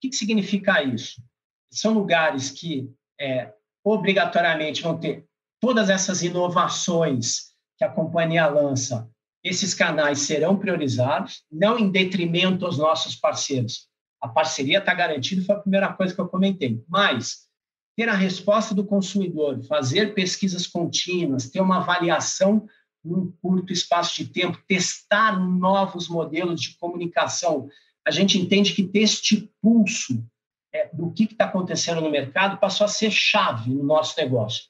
que, 0.00 0.08
que 0.08 0.16
significa 0.16 0.82
isso? 0.82 1.22
São 1.70 1.92
lugares 1.92 2.50
que 2.50 2.90
é, 3.20 3.52
obrigatoriamente 3.84 4.82
vão 4.82 4.98
ter 4.98 5.26
todas 5.60 5.90
essas 5.90 6.22
inovações 6.22 7.52
que 7.76 7.84
a 7.84 7.88
companhia 7.88 8.46
lança. 8.46 9.08
Esses 9.42 9.72
canais 9.72 10.20
serão 10.20 10.58
priorizados, 10.58 11.44
não 11.50 11.78
em 11.78 11.90
detrimento 11.90 12.66
aos 12.66 12.78
nossos 12.78 13.14
parceiros. 13.14 13.88
A 14.20 14.28
parceria 14.28 14.78
está 14.78 14.92
garantida, 14.92 15.44
foi 15.44 15.54
a 15.54 15.60
primeira 15.60 15.92
coisa 15.92 16.14
que 16.14 16.20
eu 16.20 16.28
comentei. 16.28 16.82
Mas 16.88 17.48
ter 17.96 18.08
a 18.08 18.14
resposta 18.14 18.74
do 18.74 18.84
consumidor, 18.84 19.62
fazer 19.64 20.14
pesquisas 20.14 20.66
contínuas, 20.66 21.50
ter 21.50 21.60
uma 21.60 21.78
avaliação 21.78 22.66
num 23.04 23.32
curto 23.40 23.72
espaço 23.72 24.16
de 24.16 24.28
tempo, 24.28 24.62
testar 24.66 25.38
novos 25.38 26.08
modelos 26.08 26.60
de 26.60 26.76
comunicação. 26.78 27.68
A 28.06 28.10
gente 28.10 28.38
entende 28.38 28.72
que 28.72 28.84
ter 28.84 29.00
este 29.00 29.52
pulso 29.62 30.24
é, 30.72 30.90
do 30.92 31.12
que 31.12 31.24
está 31.24 31.46
acontecendo 31.46 32.00
no 32.00 32.10
mercado 32.10 32.58
passou 32.58 32.84
a 32.84 32.88
ser 32.88 33.10
chave 33.10 33.70
no 33.70 33.84
nosso 33.84 34.14
negócio. 34.20 34.64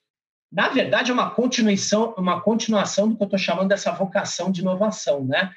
Na 0.50 0.69
verdade, 0.69 1.11
é 1.11 1.14
uma 1.14 1.31
continuação, 1.31 2.14
uma 2.17 2.40
continuação 2.40 3.09
do 3.09 3.17
que 3.17 3.23
eu 3.23 3.26
estou 3.26 3.38
chamando 3.38 3.69
dessa 3.69 3.93
vocação 3.93 4.50
de 4.50 4.61
inovação, 4.61 5.25
né? 5.25 5.52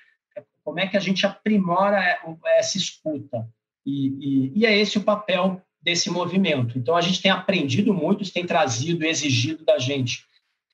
Como 0.63 0.79
é 0.79 0.87
que 0.87 0.97
a 0.97 0.99
gente 0.99 1.25
aprimora 1.25 2.19
essa 2.57 2.77
escuta? 2.77 3.47
E, 3.85 4.51
e, 4.53 4.59
e 4.59 4.65
é 4.65 4.77
esse 4.77 4.97
o 4.97 5.03
papel 5.03 5.61
desse 5.81 6.09
movimento. 6.09 6.77
Então, 6.77 6.95
a 6.95 7.01
gente 7.01 7.21
tem 7.21 7.31
aprendido 7.31 7.93
muito, 7.93 8.31
tem 8.31 8.45
trazido, 8.45 9.03
exigido 9.03 9.65
da 9.65 9.79
gente 9.79 10.25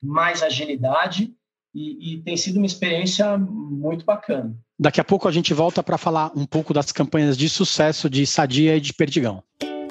mais 0.01 0.43
agilidade 0.43 1.33
e, 1.73 2.13
e 2.13 2.21
tem 2.21 2.35
sido 2.35 2.57
uma 2.57 2.65
experiência 2.65 3.37
muito 3.37 4.03
bacana. 4.03 4.55
Daqui 4.79 4.99
a 5.01 5.03
pouco 5.03 5.27
a 5.27 5.31
gente 5.31 5.53
volta 5.53 5.81
para 5.81 5.97
falar 5.97 6.31
um 6.35 6.45
pouco 6.45 6.73
das 6.73 6.91
campanhas 6.91 7.37
de 7.37 7.49
sucesso 7.49 8.09
de 8.09 8.25
Sadia 8.25 8.75
e 8.75 8.81
de 8.81 8.93
Perdigão. 8.93 9.43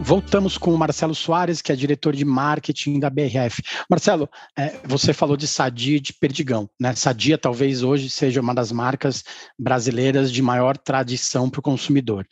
Voltamos 0.00 0.56
com 0.56 0.72
o 0.72 0.78
Marcelo 0.78 1.14
Soares, 1.14 1.60
que 1.60 1.72
é 1.72 1.76
diretor 1.76 2.14
de 2.14 2.24
marketing 2.24 3.00
da 3.00 3.10
BRF. 3.10 3.62
Marcelo, 3.90 4.28
é, 4.56 4.78
você 4.84 5.12
falou 5.12 5.36
de 5.36 5.46
Sadia 5.46 5.96
e 5.96 6.00
de 6.00 6.12
Perdigão. 6.12 6.70
Né? 6.80 6.94
Sadia 6.94 7.36
talvez 7.36 7.82
hoje 7.82 8.08
seja 8.08 8.40
uma 8.40 8.54
das 8.54 8.70
marcas 8.70 9.24
brasileiras 9.58 10.32
de 10.32 10.40
maior 10.40 10.78
tradição 10.78 11.50
para 11.50 11.58
o 11.58 11.62
consumidor. 11.62 12.26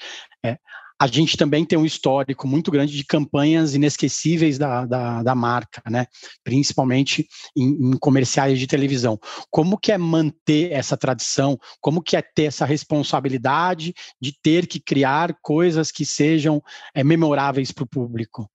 É, 0.44 0.58
a 0.98 1.06
gente 1.06 1.36
também 1.36 1.64
tem 1.64 1.78
um 1.78 1.84
histórico 1.84 2.48
muito 2.48 2.70
grande 2.70 2.96
de 2.96 3.04
campanhas 3.04 3.74
inesquecíveis 3.74 4.56
da, 4.56 4.86
da, 4.86 5.22
da 5.22 5.34
marca, 5.34 5.82
né? 5.88 6.06
principalmente 6.42 7.28
em, 7.56 7.90
em, 7.90 7.98
comerciais 7.98 8.58
de 8.58 8.66
televisão. 8.66 9.18
Como 9.50 9.78
que 9.78 9.92
é 9.92 9.98
manter 9.98 10.72
essa 10.72 10.96
tradição? 10.96 11.58
Como 11.80 12.02
que 12.02 12.16
é 12.16 12.22
ter 12.22 12.44
essa 12.44 12.64
responsabilidade 12.64 13.92
de 14.20 14.32
ter 14.42 14.66
que 14.66 14.80
criar 14.80 15.36
coisas 15.42 15.92
que 15.92 16.06
sejam 16.06 16.62
é, 16.94 17.04
memoráveis 17.04 17.70
para 17.70 17.84
o 17.84 17.88
público? 17.88 18.50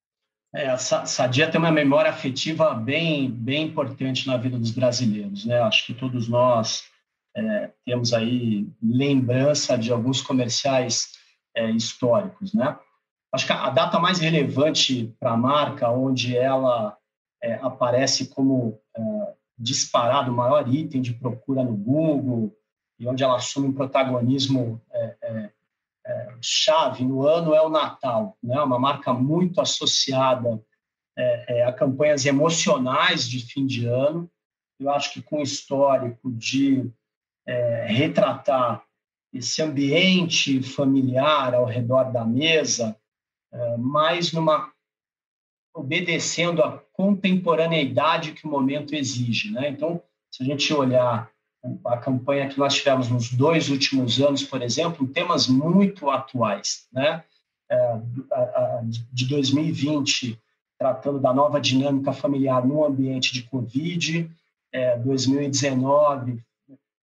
É, 0.54 0.68
a 0.70 0.78
Sadia 0.78 1.50
tem 1.50 1.60
uma 1.60 1.72
memória 1.72 2.12
afetiva 2.12 2.74
bem, 2.74 3.30
bem 3.32 3.68
importante 3.68 4.28
na 4.28 4.36
vida 4.36 4.58
dos 4.58 4.72
brasileiros. 4.72 5.46
Né? 5.46 5.60
Acho 5.62 5.86
que 5.86 5.94
todos 5.94 6.28
nós 6.28 6.84
é, 7.38 7.72
temos 7.86 8.14
aí 8.14 8.68
lembrança 8.82 9.78
de 9.78 9.92
alguns 9.92 10.22
comerciais 10.22 11.21
é, 11.56 11.70
históricos, 11.70 12.54
né? 12.54 12.78
Acho 13.34 13.46
que 13.46 13.54
a 13.54 13.70
data 13.70 13.98
mais 13.98 14.20
relevante 14.20 15.16
para 15.20 15.32
a 15.32 15.38
marca, 15.38 15.90
onde 15.90 16.36
ela 16.36 16.98
é, 17.42 17.54
aparece 17.56 18.28
como 18.28 18.80
é, 18.96 19.02
disparado 19.58 20.32
o 20.32 20.36
maior 20.36 20.68
item 20.68 21.02
de 21.02 21.14
procura 21.14 21.64
no 21.64 21.76
Google 21.76 22.56
e 23.00 23.08
onde 23.08 23.24
ela 23.24 23.38
assume 23.38 23.70
um 23.70 23.74
protagonismo 23.74 24.82
é, 24.92 25.18
é, 25.22 25.52
é, 26.06 26.36
chave 26.42 27.06
no 27.06 27.26
ano 27.26 27.54
é 27.54 27.62
o 27.62 27.70
Natal, 27.70 28.38
né? 28.44 28.62
Uma 28.62 28.80
marca 28.80 29.14
muito 29.14 29.62
associada 29.62 30.62
a 31.68 31.74
campanhas 31.74 32.26
emocionais 32.26 33.30
de 33.30 33.46
fim 33.46 33.68
de 33.68 33.86
ano. 33.86 34.32
Eu 34.80 34.90
acho 34.90 35.14
que 35.14 35.22
com 35.22 35.40
o 35.40 35.44
histórico 35.44 36.32
de 36.32 36.90
retratar 37.86 38.84
esse 39.34 39.62
ambiente 39.62 40.62
familiar 40.62 41.54
ao 41.56 41.66
redor 41.66 42.12
da 42.12 42.26
mesa, 42.26 42.96
é, 43.52 43.78
mais 43.78 44.32
numa 44.32 44.72
obedecendo 45.74 46.62
à 46.62 46.78
contemporaneidade 46.92 48.34
que 48.34 48.46
o 48.46 48.50
momento 48.50 48.94
exige, 48.94 49.52
né? 49.52 49.70
Então, 49.70 50.02
se 50.30 50.44
a 50.44 50.46
gente 50.46 50.74
olhar 50.74 51.32
a 51.86 51.98
campanha 51.98 52.50
que 52.50 52.60
nós 52.60 52.76
tivemos 52.76 53.08
nos 53.08 53.32
dois 53.32 53.70
últimos 53.70 54.20
anos, 54.20 54.44
por 54.44 54.62
exemplo, 54.62 55.08
temas 55.08 55.48
muito 55.48 56.10
atuais, 56.10 56.88
né? 56.92 57.24
É, 57.70 58.00
de 59.14 59.28
2020, 59.28 60.38
tratando 60.78 61.20
da 61.20 61.34
nova 61.34 61.62
dinâmica 61.62 62.12
familiar 62.12 62.66
no 62.66 62.84
ambiente 62.84 63.34
de 63.34 63.44
Covid, 63.44 64.30
2019, 65.04 66.44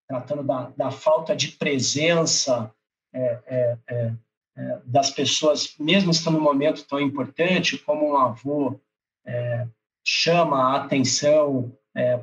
tratando 0.09 0.43
da, 0.43 0.73
da 0.77 0.91
falta 0.91 1.37
de 1.37 1.49
presença 1.49 2.73
é, 3.13 3.39
é, 3.47 3.79
é, 3.87 4.13
é, 4.57 4.79
das 4.85 5.11
pessoas, 5.11 5.75
mesmo 5.79 6.11
estando 6.11 6.39
num 6.39 6.45
momento 6.45 6.87
tão 6.87 6.99
importante 6.99 7.77
como 7.77 8.11
um 8.11 8.17
avô 8.17 8.81
é, 9.27 9.67
chama 10.03 10.57
a 10.57 10.77
atenção 10.77 11.73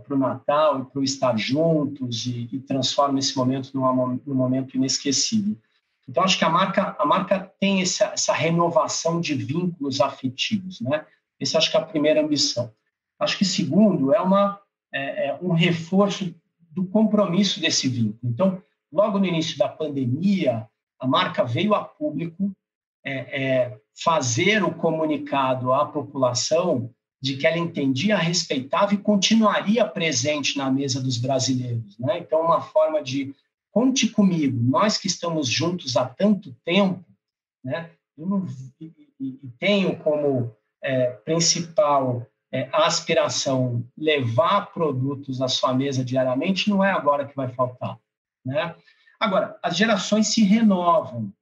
para 0.05 0.15
o 0.15 0.17
Natal 0.17 0.79
e 0.79 0.85
para 0.85 0.99
o 1.01 1.03
estar 1.03 1.37
juntos 1.37 2.25
e, 2.27 2.47
e, 2.49 2.59
transforma 2.59 3.19
esse 3.19 3.35
momento 3.35 3.71
num, 3.73 4.21
num 4.25 4.33
momento 4.33 4.77
inesquecível. 4.77 5.57
Então, 6.07 6.23
acho 6.23 6.37
que 6.37 6.45
a 6.45 6.49
marca, 6.49 6.95
a 6.97 7.05
marca 7.05 7.51
tem 7.59 7.81
essa, 7.81 8.05
essa 8.05 8.31
renovação 8.31 9.19
de 9.19 9.33
vínculos 9.33 9.99
afetivos, 9.99 10.79
né? 10.79 11.05
Essa 11.41 11.57
acho 11.57 11.69
que 11.69 11.75
é 11.75 11.79
a 11.81 11.85
primeira 11.85 12.21
ambição. 12.21 12.71
Acho 13.19 13.37
que 13.37 13.43
segundo 13.43 14.13
é 14.13 14.21
uma 14.21 14.61
é, 14.93 15.27
é 15.27 15.39
um 15.41 15.51
reforço 15.51 16.33
do 16.75 16.85
compromisso 16.85 17.61
desse 17.61 17.87
vínculo. 17.87 18.19
Então, 18.21 18.61
logo 18.91 19.17
no 19.17 19.25
início 19.25 19.57
da 19.57 19.69
pandemia, 19.69 20.67
a 20.99 21.07
marca 21.07 21.43
veio 21.45 21.73
a 21.73 21.83
público 21.83 22.51
é, 23.03 23.13
é, 23.13 23.77
fazer 24.03 24.61
o 24.61 24.73
comunicado 24.73 25.71
à 25.71 25.85
população 25.85 26.93
de 27.21 27.37
que 27.37 27.47
ela 27.47 27.57
entendia, 27.57 28.17
respeitava 28.17 28.93
e 28.93 28.97
continuaria 28.97 29.87
presente 29.87 30.57
na 30.57 30.69
mesa 30.69 31.01
dos 31.01 31.17
brasileiros. 31.17 31.97
Né? 31.97 32.19
Então, 32.19 32.41
uma 32.41 32.61
forma 32.61 33.01
de 33.01 33.33
conte 33.71 34.09
comigo, 34.09 34.57
nós 34.61 34.97
que 34.97 35.07
estamos 35.07 35.47
juntos 35.47 35.95
há 35.95 36.05
tanto 36.05 36.53
tempo, 36.65 37.03
né? 37.63 37.89
Eu 38.17 38.27
não, 38.27 38.45
e, 38.79 38.93
e 39.19 39.49
tenho 39.59 39.97
como 39.97 40.55
é, 40.81 41.07
principal 41.07 42.25
é, 42.55 42.69
aspiração 42.71 43.85
levar 43.97 44.73
produtos 44.73 45.41
à 45.41 45.47
sua 45.47 45.73
mesa 45.73 46.05
diariamente, 46.05 46.69
não 46.69 46.83
é 46.83 46.91
agora 46.91 47.27
que 47.27 47.35
vai 47.35 47.49
faltar. 47.49 47.97
Né? 48.45 48.75
Agora, 49.19 49.57
as 49.61 49.75
gerações 49.75 50.27
se 50.27 50.43
renovam, 50.43 51.33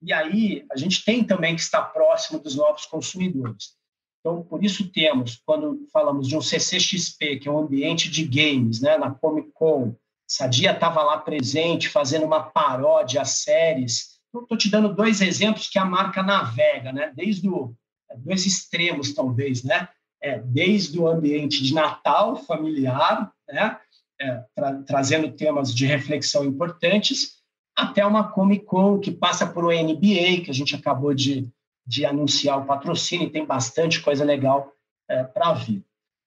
e 0.00 0.12
aí 0.12 0.64
a 0.72 0.76
gente 0.76 1.04
tem 1.04 1.22
também 1.22 1.54
que 1.54 1.60
estar 1.60 1.82
próximo 1.82 2.38
dos 2.40 2.56
novos 2.56 2.86
consumidores. 2.86 3.76
Então, 4.20 4.42
por 4.42 4.64
isso 4.64 4.90
temos, 4.90 5.42
quando 5.44 5.86
falamos 5.92 6.26
de 6.26 6.36
um 6.36 6.40
CCXP, 6.40 7.38
que 7.40 7.48
é 7.48 7.52
um 7.52 7.58
ambiente 7.58 8.08
de 8.08 8.24
games, 8.24 8.80
né, 8.80 8.96
na 8.96 9.10
Comic 9.10 9.50
Con, 9.52 9.94
Sadia 10.26 10.72
estava 10.72 11.02
lá 11.02 11.18
presente, 11.18 11.90
fazendo 11.90 12.24
uma 12.24 12.42
paródia 12.42 13.20
a 13.20 13.24
séries. 13.24 14.18
Estou 14.34 14.56
te 14.56 14.70
dando 14.70 14.94
dois 14.94 15.20
exemplos 15.20 15.68
que 15.68 15.78
a 15.78 15.84
marca 15.84 16.22
navega, 16.22 16.90
né? 16.90 17.12
desde 17.14 17.50
o, 17.50 17.74
dois 18.16 18.46
extremos, 18.46 19.12
talvez, 19.12 19.62
né? 19.62 19.88
É, 20.22 20.38
desde 20.38 20.98
o 20.98 21.08
ambiente 21.08 21.62
de 21.62 21.74
Natal 21.74 22.36
familiar, 22.36 23.32
né? 23.48 23.78
É, 24.20 24.44
tra 24.54 24.82
trazendo 24.84 25.32
temas 25.32 25.74
de 25.74 25.84
reflexão 25.84 26.44
importantes, 26.44 27.42
até 27.76 28.06
uma 28.06 28.30
Comic 28.30 28.64
Con 28.64 29.00
que 29.00 29.10
passa 29.10 29.46
por 29.46 29.64
o 29.64 29.72
NBA, 29.72 30.44
que 30.44 30.50
a 30.50 30.54
gente 30.54 30.76
acabou 30.76 31.12
de, 31.12 31.50
de 31.84 32.06
anunciar 32.06 32.58
o 32.58 32.64
patrocínio, 32.64 33.26
e 33.26 33.30
tem 33.30 33.44
bastante 33.44 34.00
coisa 34.00 34.24
legal 34.24 34.72
é, 35.08 35.24
para 35.24 35.52
vir. 35.54 35.84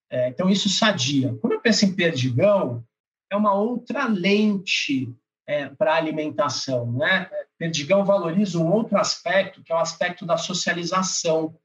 É, 0.09 0.29
então, 0.29 0.49
isso 0.49 0.69
sadia. 0.69 1.35
Quando 1.41 1.53
eu 1.53 1.61
penso 1.61 1.85
em 1.85 1.95
Perdigão, 1.95 2.83
é 3.31 3.35
uma 3.35 3.53
outra 3.53 4.07
lente 4.07 5.13
é, 5.47 5.69
para 5.69 5.93
a 5.93 5.97
alimentação. 5.97 6.91
Né? 6.91 7.29
Perdigão 7.57 8.03
valoriza 8.03 8.59
um 8.59 8.71
outro 8.71 8.97
aspecto, 8.97 9.63
que 9.63 9.71
é 9.71 9.75
o 9.75 9.79
aspecto 9.79 10.25
da 10.25 10.37
socialização. 10.37 11.55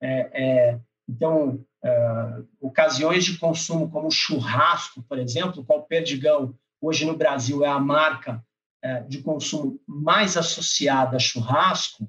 É, 0.00 0.30
é, 0.32 0.80
então, 1.08 1.64
ocasiões 2.60 3.24
de 3.24 3.38
consumo 3.38 3.90
como 3.90 4.10
churrasco, 4.10 5.02
por 5.02 5.18
exemplo, 5.18 5.64
qual 5.64 5.84
Perdigão 5.84 6.54
hoje 6.80 7.04
no 7.04 7.16
Brasil 7.16 7.64
é 7.64 7.68
a 7.68 7.78
marca 7.78 8.44
é, 8.82 9.00
de 9.02 9.22
consumo 9.22 9.80
mais 9.86 10.36
associada 10.36 11.16
a 11.16 11.20
churrasco, 11.20 12.08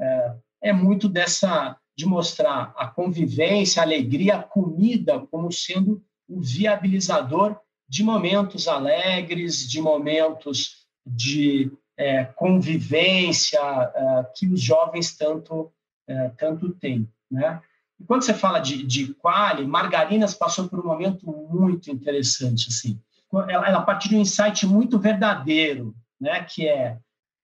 é, 0.00 0.34
é 0.62 0.72
muito 0.72 1.08
dessa 1.08 1.76
de 1.96 2.06
mostrar 2.06 2.72
a 2.76 2.86
convivência, 2.86 3.82
a 3.82 3.84
alegria, 3.84 4.36
a 4.36 4.42
comida 4.42 5.18
como 5.18 5.50
sendo 5.50 6.00
o 6.28 6.40
viabilizador 6.40 7.58
de 7.88 8.04
momentos 8.04 8.68
alegres, 8.68 9.68
de 9.68 9.80
momentos 9.80 10.86
de 11.04 11.72
é, 11.96 12.24
convivência 12.24 13.58
é, 13.60 14.26
que 14.36 14.46
os 14.46 14.60
jovens 14.60 15.16
tanto, 15.16 15.72
é, 16.06 16.28
tanto 16.30 16.70
têm. 16.74 17.10
Né? 17.28 17.60
E 18.00 18.04
quando 18.04 18.22
você 18.22 18.34
fala 18.34 18.58
de, 18.60 18.82
de 18.86 19.14
quali, 19.14 19.66
Margarinas 19.66 20.34
passou 20.34 20.68
por 20.68 20.80
um 20.80 20.86
momento 20.86 21.26
muito 21.26 21.90
interessante. 21.90 22.68
Assim. 22.68 23.00
Ela, 23.32 23.68
ela 23.68 23.82
partiu 23.82 24.10
de 24.10 24.16
um 24.16 24.20
insight 24.20 24.66
muito 24.66 24.98
verdadeiro, 24.98 25.94
né? 26.20 26.44
que 26.44 26.66
é 26.66 26.98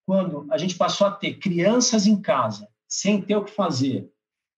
quando 0.07 0.47
a 0.51 0.59
gente 0.59 0.77
passou 0.77 1.07
a 1.07 1.11
ter 1.11 1.35
crianças 1.35 2.07
em 2.07 2.21
casa, 2.21 2.69
sem 2.87 3.21
ter 3.21 3.37
o 3.37 3.45
que 3.45 3.51
fazer, 3.51 4.09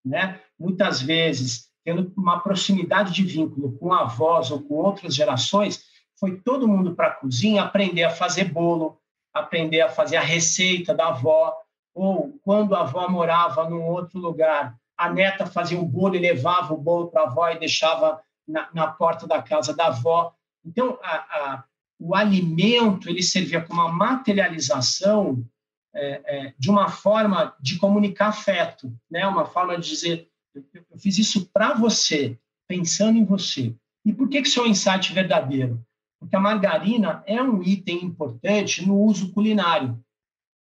né? 0.05 0.41
muitas 0.59 1.01
vezes 1.01 1.67
tendo 1.87 2.11
uma 2.17 2.41
proximidade 2.41 3.13
de 3.13 3.23
vínculo 3.23 3.71
com 3.77 3.93
avós 3.93 4.51
ou 4.51 4.61
com 4.61 4.73
outras 4.73 5.15
gerações, 5.15 5.85
foi 6.19 6.37
todo 6.41 6.67
mundo 6.67 6.93
para 6.93 7.07
a 7.07 7.13
cozinha 7.13 7.63
aprender 7.63 8.03
a 8.03 8.09
fazer 8.09 8.51
bolo, 8.51 8.99
aprender 9.33 9.79
a 9.79 9.87
fazer 9.87 10.17
a 10.17 10.21
receita 10.21 10.93
da 10.93 11.07
avó, 11.07 11.55
ou 11.93 12.37
quando 12.43 12.75
a 12.75 12.81
avó 12.81 13.07
morava 13.07 13.69
num 13.69 13.83
outro 13.83 14.19
lugar, 14.19 14.75
a 14.97 15.09
neta 15.09 15.45
fazia 15.45 15.79
um 15.79 15.85
bolo 15.85 16.15
e 16.15 16.19
levava 16.19 16.73
o 16.73 16.77
bolo 16.77 17.07
para 17.09 17.21
a 17.21 17.25
avó 17.25 17.49
e 17.49 17.59
deixava 17.59 18.21
na, 18.47 18.69
na, 18.73 18.87
porta 18.87 19.27
da 19.27 19.41
casa 19.41 19.75
da 19.75 19.87
avó. 19.87 20.33
Então, 20.65 20.97
a, 21.03 21.15
a, 21.15 21.63
o 21.99 22.15
alimento 22.15 23.09
ele 23.09 23.21
servia 23.21 23.61
como 23.61 23.81
uma 23.81 23.91
materialização 23.91 25.45
é, 25.93 26.21
é, 26.25 26.53
de 26.57 26.69
uma 26.69 26.89
forma 26.89 27.55
de 27.59 27.77
comunicar 27.77 28.29
afeto, 28.29 28.91
né? 29.09 29.25
uma 29.27 29.45
forma 29.45 29.77
de 29.77 29.87
dizer 29.87 30.29
eu 30.73 30.97
fiz 30.97 31.17
isso 31.17 31.49
para 31.51 31.73
você, 31.75 32.37
pensando 32.67 33.17
em 33.17 33.25
você. 33.25 33.75
E 34.03 34.11
por 34.11 34.27
que, 34.27 34.41
que 34.41 34.47
isso 34.47 34.59
é 34.59 34.63
um 34.63 34.67
insight 34.67 35.13
verdadeiro? 35.13 35.85
Porque 36.19 36.35
a 36.35 36.39
margarina 36.39 37.23
é 37.27 37.41
um 37.41 37.61
item 37.61 38.03
importante 38.03 38.85
no 38.85 38.99
uso 38.99 39.31
culinário. 39.33 40.03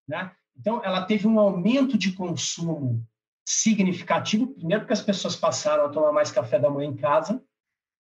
Né? 0.09 0.31
Então, 0.57 0.83
ela 0.83 1.05
teve 1.05 1.27
um 1.27 1.39
aumento 1.39 1.99
de 1.99 2.13
consumo 2.13 3.07
significativo, 3.45 4.47
primeiro, 4.47 4.83
porque 4.83 4.93
as 4.95 5.03
pessoas 5.03 5.37
passaram 5.37 5.87
a 5.87 5.89
tomar 5.89 6.13
mais 6.13 6.31
café 6.31 6.59
da 6.59 6.71
manhã 6.71 6.89
em 6.89 6.97
casa, 6.97 7.43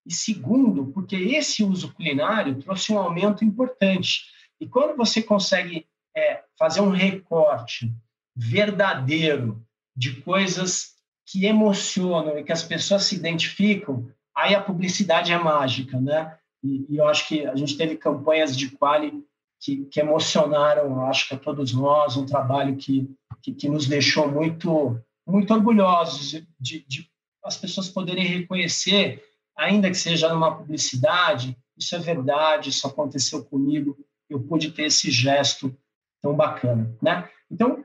e 0.06 0.12
segundo, 0.12 0.86
porque 0.86 1.16
esse 1.16 1.62
uso 1.62 1.92
culinário 1.94 2.60
trouxe 2.60 2.92
um 2.92 2.98
aumento 2.98 3.44
importante. 3.44 4.24
E 4.60 4.66
quando 4.66 4.96
você 4.96 5.22
consegue 5.22 5.86
é, 6.16 6.42
fazer 6.58 6.80
um 6.80 6.90
recorte 6.90 7.92
verdadeiro 8.36 9.64
de 9.96 10.20
coisas 10.20 10.94
que 11.26 11.46
emocionam 11.46 12.38
e 12.38 12.44
que 12.44 12.52
as 12.52 12.62
pessoas 12.62 13.04
se 13.04 13.16
identificam, 13.16 14.10
aí 14.36 14.54
a 14.54 14.62
publicidade 14.62 15.32
é 15.32 15.38
mágica, 15.38 15.98
né? 16.00 16.36
E, 16.62 16.86
e 16.88 16.96
eu 16.96 17.08
acho 17.08 17.28
que 17.28 17.46
a 17.46 17.54
gente 17.56 17.76
teve 17.76 17.96
campanhas 17.96 18.56
de 18.56 18.70
quali 18.70 19.24
que, 19.60 19.86
que 19.86 20.00
emocionaram, 20.00 21.06
acho 21.06 21.28
que 21.28 21.34
a 21.34 21.38
todos 21.38 21.72
nós, 21.72 22.16
um 22.16 22.26
trabalho 22.26 22.76
que, 22.76 23.08
que, 23.40 23.54
que 23.54 23.68
nos 23.68 23.86
deixou 23.86 24.30
muito 24.30 25.00
muito 25.26 25.52
orgulhosos 25.52 26.30
de, 26.60 26.84
de, 26.86 27.10
as 27.44 27.56
pessoas 27.56 27.88
poderem 27.88 28.24
reconhecer, 28.24 29.22
ainda 29.56 29.90
que 29.90 29.96
seja 29.96 30.32
numa 30.32 30.56
publicidade, 30.56 31.56
isso 31.76 31.94
é 31.94 31.98
verdade, 31.98 32.70
isso 32.70 32.86
aconteceu 32.86 33.44
comigo, 33.44 33.96
eu 34.28 34.40
pude 34.40 34.70
ter 34.70 34.84
esse 34.84 35.10
gesto 35.10 35.76
tão 36.22 36.34
bacana, 36.34 36.96
né? 37.02 37.28
Então, 37.50 37.84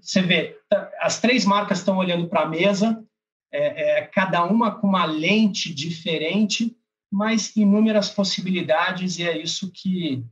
você 0.00 0.22
vê, 0.22 0.58
tá, 0.68 0.90
as 1.00 1.20
três 1.20 1.44
marcas 1.44 1.78
estão 1.78 1.98
olhando 1.98 2.28
para 2.28 2.42
a 2.42 2.48
mesa, 2.48 3.04
é, 3.52 3.98
é, 3.98 4.06
cada 4.06 4.44
uma 4.44 4.70
com 4.70 4.86
uma 4.86 5.04
lente 5.04 5.74
diferente, 5.74 6.76
mas 7.10 7.54
inúmeras 7.56 8.08
possibilidades, 8.08 9.18
e 9.18 9.24
é 9.24 9.36
isso 9.36 9.70
que, 9.70 10.24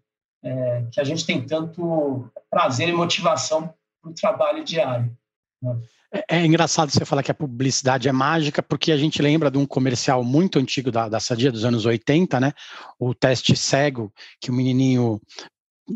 é, 0.42 0.86
que 0.90 1.00
a 1.00 1.04
gente 1.04 1.26
tem 1.26 1.44
tanto 1.44 2.30
prazer 2.48 2.88
e 2.88 2.92
motivação 2.92 3.74
para 4.00 4.10
o 4.10 4.14
trabalho 4.14 4.64
diário. 4.64 5.14
Né? 5.60 5.78
É, 6.12 6.38
é, 6.38 6.46
engraçado 6.46 6.90
você 6.90 7.05
falar 7.05 7.23
que 7.23 7.31
a 7.31 7.35
publicidade 7.35 8.09
é 8.09 8.12
mágica, 8.12 8.62
porque 8.62 8.90
a 8.90 8.96
gente 8.96 9.23
lembra 9.23 9.51
de 9.51 9.59
um 9.59 9.66
comercial 9.66 10.25
muito 10.25 10.59
antigo 10.59 10.90
da, 10.90 11.09
da 11.09 11.20
Sadia, 11.20 11.53
dos 11.53 11.64
anos 11.64 11.87
80, 11.87 12.40
né? 12.40 12.53
O 12.99 13.14
teste 13.14 13.57
cego, 13.57 14.12
que 14.40 14.51
o 14.51 14.55
menininho 14.55 15.20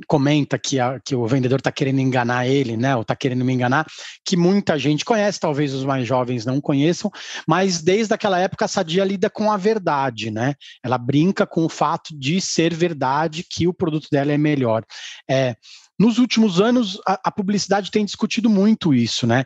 comenta 0.07 0.59
que, 0.59 0.81
a, 0.81 0.99
que 1.01 1.15
o 1.15 1.27
vendedor 1.27 1.59
está 1.59 1.71
querendo 1.71 2.01
enganar 2.01 2.47
ele, 2.47 2.77
né, 2.77 2.97
ou 2.97 3.03
está 3.03 3.15
querendo 3.15 3.45
me 3.45 3.53
enganar, 3.53 3.87
que 4.25 4.37
muita 4.37 4.79
gente 4.79 5.05
conhece, 5.05 5.39
talvez 5.39 5.73
os 5.73 5.85
mais 5.85 6.07
jovens 6.07 6.45
não 6.45 6.61
conheçam, 6.61 7.11
mas 7.47 7.81
desde 7.81 8.13
aquela 8.13 8.39
época 8.39 8.65
a 8.65 8.69
Sadia 8.69 9.05
lida 9.05 9.31
com 9.31 9.53
a 9.53 9.57
verdade, 9.57 10.31
né? 10.31 10.55
Ela 10.83 10.99
brinca 10.99 11.47
com 11.47 11.65
o 11.65 11.69
fato 11.69 12.17
de 12.19 12.41
ser 12.41 12.75
verdade 12.75 13.45
que 13.49 13.69
o 13.69 13.75
produto 13.75 14.09
dela 14.11 14.33
é 14.33 14.39
melhor. 14.39 14.85
É, 15.31 15.55
nos 15.99 16.19
últimos 16.19 16.61
anos, 16.61 17.01
a, 17.07 17.21
a, 17.25 17.31
publicidade 17.31 17.91
tem 17.91 18.05
discutido 18.05 18.51
muito 18.51 18.93
isso, 18.93 19.27
né? 19.27 19.45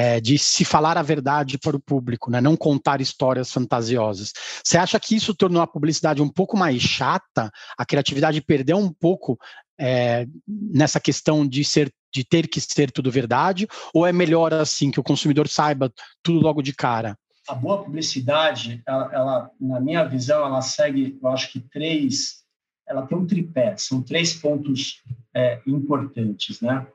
É, 0.00 0.20
de 0.20 0.38
se 0.38 0.64
falar 0.64 0.96
a 0.96 1.02
verdade 1.02 1.58
para 1.58 1.76
o 1.76 1.80
público, 1.80 2.30
né? 2.30 2.40
não 2.40 2.56
contar 2.56 3.00
histórias 3.00 3.50
fantasiosas. 3.50 4.32
Você 4.62 4.78
acha 4.78 5.00
que 5.00 5.16
isso 5.16 5.34
tornou 5.34 5.60
a 5.60 5.66
publicidade 5.66 6.22
um 6.22 6.28
pouco 6.28 6.56
mais 6.56 6.80
chata? 6.80 7.50
A 7.76 7.84
criatividade 7.84 8.40
perdeu 8.40 8.76
um 8.76 8.92
pouco 8.92 9.36
é, 9.76 10.24
nessa 10.46 11.00
questão 11.00 11.44
de 11.44 11.64
ser 11.64 11.92
de 12.12 12.24
ter 12.24 12.48
que 12.48 12.60
ser 12.60 12.90
tudo 12.90 13.10
verdade, 13.10 13.66
ou 13.92 14.06
é 14.06 14.12
melhor 14.12 14.54
assim 14.54 14.90
que 14.90 15.00
o 15.00 15.02
consumidor 15.02 15.48
saiba 15.48 15.92
tudo 16.22 16.40
logo 16.40 16.62
de 16.62 16.72
cara? 16.72 17.18
A 17.48 17.54
boa 17.54 17.82
publicidade, 17.82 18.82
ela, 18.86 19.10
ela 19.12 19.50
na 19.60 19.80
minha 19.80 20.04
visão, 20.04 20.44
ela 20.44 20.60
segue, 20.60 21.18
eu 21.20 21.28
acho 21.28 21.50
que 21.50 21.60
três, 21.60 22.44
ela 22.86 23.06
tem 23.06 23.16
um 23.16 23.26
tripé, 23.26 23.74
são 23.76 24.02
três 24.02 24.34
pontos 24.34 25.02
é, 25.34 25.60
importantes, 25.66 26.60
né? 26.60 26.86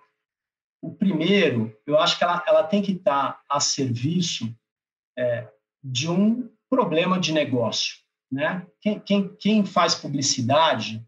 O 0.84 0.94
primeiro, 0.94 1.74
eu 1.88 1.98
acho 1.98 2.18
que 2.18 2.26
ela, 2.26 2.44
ela 2.46 2.64
tem 2.66 2.82
que 2.82 2.92
estar 2.92 3.42
a 3.50 3.58
serviço 3.62 4.54
é, 5.18 5.48
de 5.82 6.10
um 6.10 6.50
problema 6.70 7.18
de 7.18 7.32
negócio. 7.32 7.96
Né? 8.30 8.68
Quem, 8.82 9.00
quem, 9.00 9.34
quem 9.36 9.66
faz 9.66 9.96
publicidade 9.96 11.02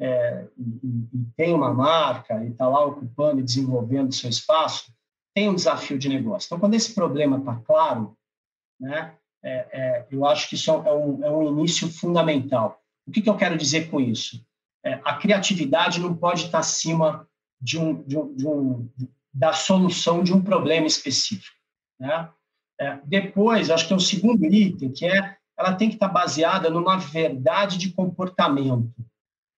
é, 0.00 0.48
e, 0.58 0.88
e, 1.14 1.24
tem 1.36 1.54
uma 1.54 1.72
marca 1.72 2.42
e 2.42 2.48
está 2.48 2.68
lá 2.68 2.84
ocupando 2.84 3.38
e 3.38 3.44
desenvolvendo 3.44 4.12
seu 4.12 4.28
espaço, 4.28 4.92
tem 5.32 5.48
um 5.48 5.54
desafio 5.54 5.96
de 5.96 6.08
negócio. 6.08 6.46
Então, 6.46 6.58
quando 6.58 6.74
esse 6.74 6.92
problema 6.92 7.38
está 7.38 7.54
claro, 7.54 8.18
né, 8.80 9.14
é, 9.44 9.68
é, 9.72 10.06
eu 10.10 10.26
acho 10.26 10.48
que 10.48 10.56
isso 10.56 10.68
é 10.68 10.92
um, 10.92 11.24
é 11.24 11.30
um 11.30 11.48
início 11.48 11.88
fundamental. 11.88 12.82
O 13.06 13.12
que, 13.12 13.22
que 13.22 13.30
eu 13.30 13.36
quero 13.36 13.56
dizer 13.56 13.88
com 13.88 14.00
isso? 14.00 14.44
É, 14.84 14.94
a 15.04 15.14
criatividade 15.14 16.00
não 16.00 16.12
pode 16.12 16.46
estar 16.46 16.58
acima 16.58 17.28
de 17.62 17.78
um, 17.78 18.02
de 18.02 18.18
um, 18.18 18.34
de 18.34 18.46
um, 18.46 18.90
da 19.32 19.52
solução 19.52 20.22
de 20.22 20.34
um 20.34 20.42
problema 20.42 20.86
específico. 20.86 21.56
Né? 21.98 22.28
É, 22.80 22.98
depois, 23.04 23.70
acho 23.70 23.86
que 23.86 23.92
é 23.92 23.96
o 23.96 24.00
segundo 24.00 24.44
item, 24.44 24.92
que 24.92 25.06
é 25.06 25.36
ela 25.56 25.74
tem 25.74 25.88
que 25.88 25.94
estar 25.94 26.08
baseada 26.08 26.68
numa 26.68 26.96
verdade 26.96 27.78
de 27.78 27.92
comportamento. 27.92 28.92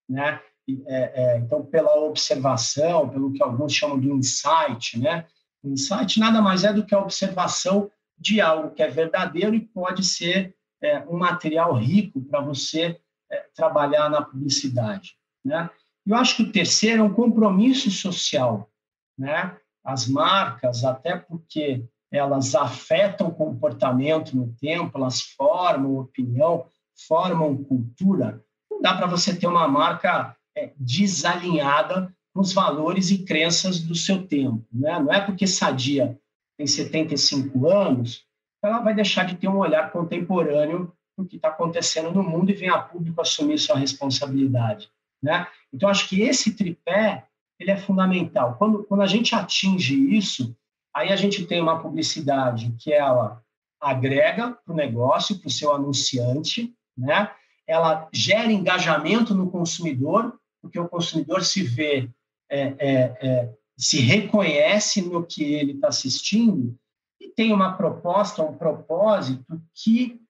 Né? 0.09 0.41
É, 0.87 1.23
é, 1.23 1.39
então, 1.39 1.65
pela 1.65 1.95
observação, 1.97 3.09
pelo 3.09 3.33
que 3.33 3.43
alguns 3.43 3.73
chamam 3.73 3.99
de 3.99 4.11
insight, 4.11 4.99
né? 4.99 5.27
O 5.63 5.71
insight 5.71 6.19
nada 6.19 6.43
mais 6.43 6.65
é 6.65 6.73
do 6.73 6.85
que 6.85 6.95
a 6.95 7.01
observação 7.01 7.91
de 8.19 8.41
algo 8.41 8.71
que 8.71 8.83
é 8.83 8.89
verdadeiro 8.89 9.55
e 9.55 9.61
pode 9.61 10.05
ser 10.05 10.55
é, 10.83 11.01
um 11.09 11.17
material 11.17 11.75
rico 11.75 12.21
para 12.23 12.41
você 12.41 13.01
é, 13.31 13.47
trabalhar 13.55 14.11
na 14.11 14.23
publicidade. 14.23 15.17
Né? 15.45 15.69
Eu 16.07 16.17
acho 16.17 16.37
que 16.37 16.43
o 16.43 16.53
terceiro 16.53 17.03
é 17.03 17.05
um 17.05 17.13
compromisso 17.13 17.91
social. 17.91 18.71
Né? 19.19 19.57
As 19.83 20.07
marcas, 20.07 20.85
até 20.85 21.17
porque 21.17 21.85
elas 22.13 22.55
afetam 22.55 23.29
o 23.29 23.35
comportamento 23.35 24.37
no 24.37 24.55
tempo, 24.55 24.97
elas 24.97 25.21
formam 25.21 25.99
opinião, 25.99 26.67
formam 27.09 27.57
cultura. 27.65 28.43
Não 28.71 28.81
dá 28.81 28.95
para 28.95 29.07
você 29.07 29.35
ter 29.35 29.47
uma 29.47 29.67
marca 29.67 30.37
é, 30.57 30.73
desalinhada 30.77 32.15
com 32.33 32.41
os 32.41 32.53
valores 32.53 33.11
e 33.11 33.25
crenças 33.25 33.81
do 33.81 33.95
seu 33.95 34.27
tempo. 34.27 34.65
Né? 34.73 34.99
Não 35.01 35.13
é 35.13 35.21
porque 35.21 35.47
Sadia 35.47 36.19
tem 36.57 36.67
75 36.67 37.69
anos, 37.69 38.25
ela 38.63 38.81
vai 38.81 38.95
deixar 38.95 39.25
de 39.25 39.37
ter 39.37 39.49
um 39.49 39.59
olhar 39.59 39.91
contemporâneo 39.91 40.93
do 41.17 41.25
que 41.27 41.37
está 41.37 41.49
acontecendo 41.49 42.13
no 42.13 42.23
mundo 42.23 42.51
e 42.51 42.55
vem 42.55 42.69
a 42.69 42.79
público 42.79 43.21
assumir 43.21 43.59
sua 43.59 43.77
responsabilidade. 43.77 44.91
Né? 45.25 45.47
Então, 45.73 45.89
acho 45.89 46.07
que 46.07 46.21
esse 46.21 46.55
tripé 46.55 47.25
ele 47.59 47.71
é 47.71 47.77
fundamental. 47.79 48.57
Quando, 48.59 48.85
quando 48.85 49.01
a 49.01 49.07
gente 49.07 49.35
atinge 49.35 49.95
isso, 50.15 50.55
aí 50.95 51.11
a 51.11 51.17
gente 51.17 51.47
tem 51.47 51.63
uma 51.63 51.81
publicidade 51.81 52.75
que 52.79 52.93
ela 52.93 53.43
agrega 53.81 54.51
para 54.53 54.73
o 54.73 54.77
negócio, 54.77 55.39
para 55.39 55.49
o 55.49 55.51
seu 55.51 55.73
anunciante, 55.73 56.75
né? 56.97 57.31
ela 57.67 58.07
gera 58.13 58.53
engajamento 58.53 59.35
no 59.35 59.51
consumidor, 59.51 60.39
porque 60.61 60.79
o 60.79 60.89
consumidor 60.89 61.43
se 61.43 61.63
vê, 61.63 62.11
é, 62.51 62.61
é, 62.61 63.17
é, 63.23 63.55
se 63.79 64.01
reconhece 64.01 65.01
no 65.01 65.25
que 65.25 65.55
ele 65.55 65.73
está 65.73 65.89
assistindo 65.89 66.77
e 67.19 67.31
tem 67.31 67.51
uma 67.51 67.79
proposta, 67.79 68.43
um 68.43 68.59
propósito 68.59 69.59
que 69.75 70.21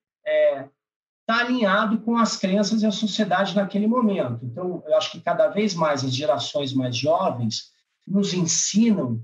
está 1.26 1.40
alinhado 1.40 1.98
com 2.02 2.18
as 2.18 2.36
crenças 2.36 2.82
e 2.82 2.86
a 2.86 2.90
sociedade 2.90 3.56
naquele 3.56 3.86
momento. 3.86 4.44
Então, 4.44 4.82
eu 4.86 4.96
acho 4.96 5.10
que 5.10 5.20
cada 5.20 5.48
vez 5.48 5.74
mais 5.74 6.04
as 6.04 6.14
gerações 6.14 6.74
mais 6.74 6.96
jovens 6.96 7.72
nos 8.06 8.34
ensinam 8.34 9.22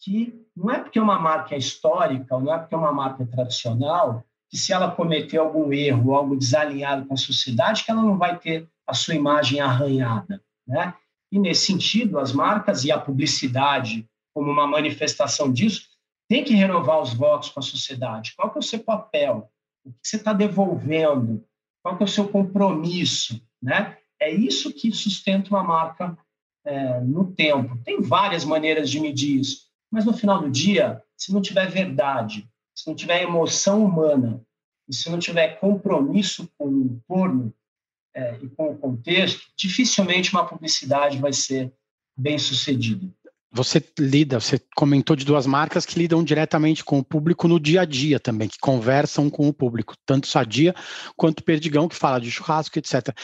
que 0.00 0.34
não 0.56 0.70
é 0.70 0.80
porque 0.80 0.98
uma 0.98 1.18
marca 1.18 1.54
é 1.54 1.58
histórica, 1.58 2.34
ou 2.34 2.42
não 2.42 2.52
é 2.52 2.58
porque 2.58 2.74
uma 2.74 2.92
marca 2.92 3.22
é 3.22 3.26
tradicional, 3.26 4.24
que 4.50 4.56
se 4.56 4.72
ela 4.72 4.90
cometer 4.90 5.38
algum 5.38 5.72
erro, 5.72 6.14
algo 6.14 6.36
desalinhado 6.36 7.06
com 7.06 7.14
a 7.14 7.18
sociedade, 7.18 7.84
que 7.84 7.90
ela 7.90 8.02
não 8.02 8.18
vai 8.18 8.38
ter 8.38 8.68
a 8.86 8.94
sua 8.94 9.14
imagem 9.14 9.60
arranhada, 9.60 10.42
né? 10.66 10.94
E 11.30 11.38
nesse 11.38 11.66
sentido, 11.66 12.18
as 12.18 12.32
marcas 12.32 12.84
e 12.84 12.92
a 12.92 12.98
publicidade, 12.98 14.08
como 14.32 14.50
uma 14.50 14.66
manifestação 14.66 15.52
disso, 15.52 15.88
tem 16.28 16.44
que 16.44 16.54
renovar 16.54 17.00
os 17.00 17.12
votos 17.12 17.50
com 17.50 17.60
a 17.60 17.62
sociedade. 17.62 18.34
Qual 18.36 18.50
que 18.50 18.58
é 18.58 18.60
o 18.60 18.62
seu 18.62 18.80
papel? 18.80 19.50
O 19.86 19.92
que 19.92 20.08
você 20.08 20.16
está 20.16 20.32
devolvendo? 20.32 21.44
Qual 21.82 21.96
é 21.98 22.04
o 22.04 22.08
seu 22.08 22.28
compromisso? 22.28 23.40
Né? 23.62 23.96
É 24.20 24.30
isso 24.30 24.72
que 24.72 24.90
sustenta 24.90 25.50
uma 25.50 25.62
marca 25.62 26.18
é, 26.64 27.00
no 27.00 27.32
tempo. 27.32 27.78
Tem 27.84 28.00
várias 28.00 28.44
maneiras 28.44 28.90
de 28.90 28.98
medir 28.98 29.40
isso, 29.40 29.66
mas 29.90 30.04
no 30.04 30.12
final 30.12 30.40
do 30.42 30.50
dia, 30.50 31.00
se 31.16 31.32
não 31.32 31.40
tiver 31.40 31.70
verdade, 31.70 32.48
se 32.74 32.86
não 32.88 32.94
tiver 32.96 33.22
emoção 33.22 33.84
humana, 33.84 34.44
e 34.88 34.94
se 34.94 35.08
não 35.10 35.18
tiver 35.18 35.58
compromisso 35.58 36.48
com 36.56 36.66
o 36.66 36.84
entorno 36.84 37.54
é, 38.14 38.38
e 38.42 38.48
com 38.48 38.70
o 38.70 38.78
contexto, 38.78 39.50
dificilmente 39.56 40.32
uma 40.32 40.46
publicidade 40.46 41.18
vai 41.18 41.32
ser 41.32 41.72
bem 42.16 42.38
sucedida 42.38 43.08
você 43.52 43.82
lida, 43.98 44.38
você 44.38 44.60
comentou 44.74 45.16
de 45.16 45.24
duas 45.24 45.46
marcas 45.46 45.86
que 45.86 45.98
lidam 45.98 46.22
diretamente 46.22 46.84
com 46.84 46.98
o 46.98 47.04
público 47.04 47.48
no 47.48 47.58
dia 47.58 47.82
a 47.82 47.84
dia 47.84 48.20
também, 48.20 48.48
que 48.48 48.58
conversam 48.58 49.30
com 49.30 49.48
o 49.48 49.52
público, 49.52 49.94
tanto 50.04 50.26
Sadia 50.26 50.74
quanto 51.16 51.42
Perdigão, 51.42 51.88
que 51.88 51.96
fala 51.96 52.20
de 52.20 52.30
churrasco, 52.30 52.78
etc. 52.78 53.16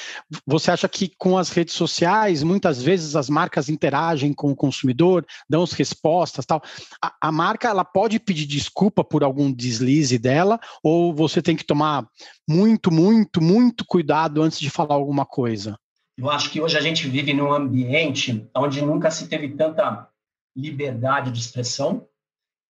Você 0.46 0.70
acha 0.70 0.88
que 0.88 1.12
com 1.18 1.36
as 1.36 1.50
redes 1.50 1.74
sociais, 1.74 2.42
muitas 2.42 2.82
vezes 2.82 3.14
as 3.16 3.28
marcas 3.28 3.68
interagem 3.68 4.32
com 4.32 4.50
o 4.50 4.56
consumidor, 4.56 5.26
dão 5.48 5.62
as 5.62 5.72
respostas, 5.72 6.46
tal. 6.46 6.62
A, 7.02 7.12
a 7.20 7.32
marca 7.32 7.68
ela 7.68 7.84
pode 7.84 8.18
pedir 8.18 8.46
desculpa 8.46 9.04
por 9.04 9.22
algum 9.22 9.52
deslize 9.52 10.18
dela, 10.18 10.58
ou 10.82 11.14
você 11.14 11.42
tem 11.42 11.56
que 11.56 11.64
tomar 11.64 12.06
muito, 12.48 12.90
muito, 12.90 13.42
muito 13.42 13.84
cuidado 13.84 14.42
antes 14.42 14.58
de 14.58 14.70
falar 14.70 14.94
alguma 14.94 15.26
coisa? 15.26 15.76
Eu 16.16 16.30
acho 16.30 16.50
que 16.50 16.60
hoje 16.60 16.76
a 16.76 16.80
gente 16.80 17.08
vive 17.08 17.32
num 17.32 17.52
ambiente 17.52 18.46
onde 18.54 18.82
nunca 18.82 19.10
se 19.10 19.28
teve 19.28 19.48
tanta 19.56 20.08
liberdade 20.56 21.30
de 21.30 21.38
expressão, 21.38 22.06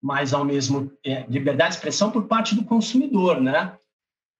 mas 0.02 0.32
ao 0.32 0.44
mesmo 0.44 0.92
é, 1.04 1.24
liberdade 1.28 1.70
de 1.70 1.76
expressão 1.76 2.10
por 2.10 2.26
parte 2.26 2.54
do 2.54 2.64
consumidor, 2.64 3.40
né? 3.40 3.76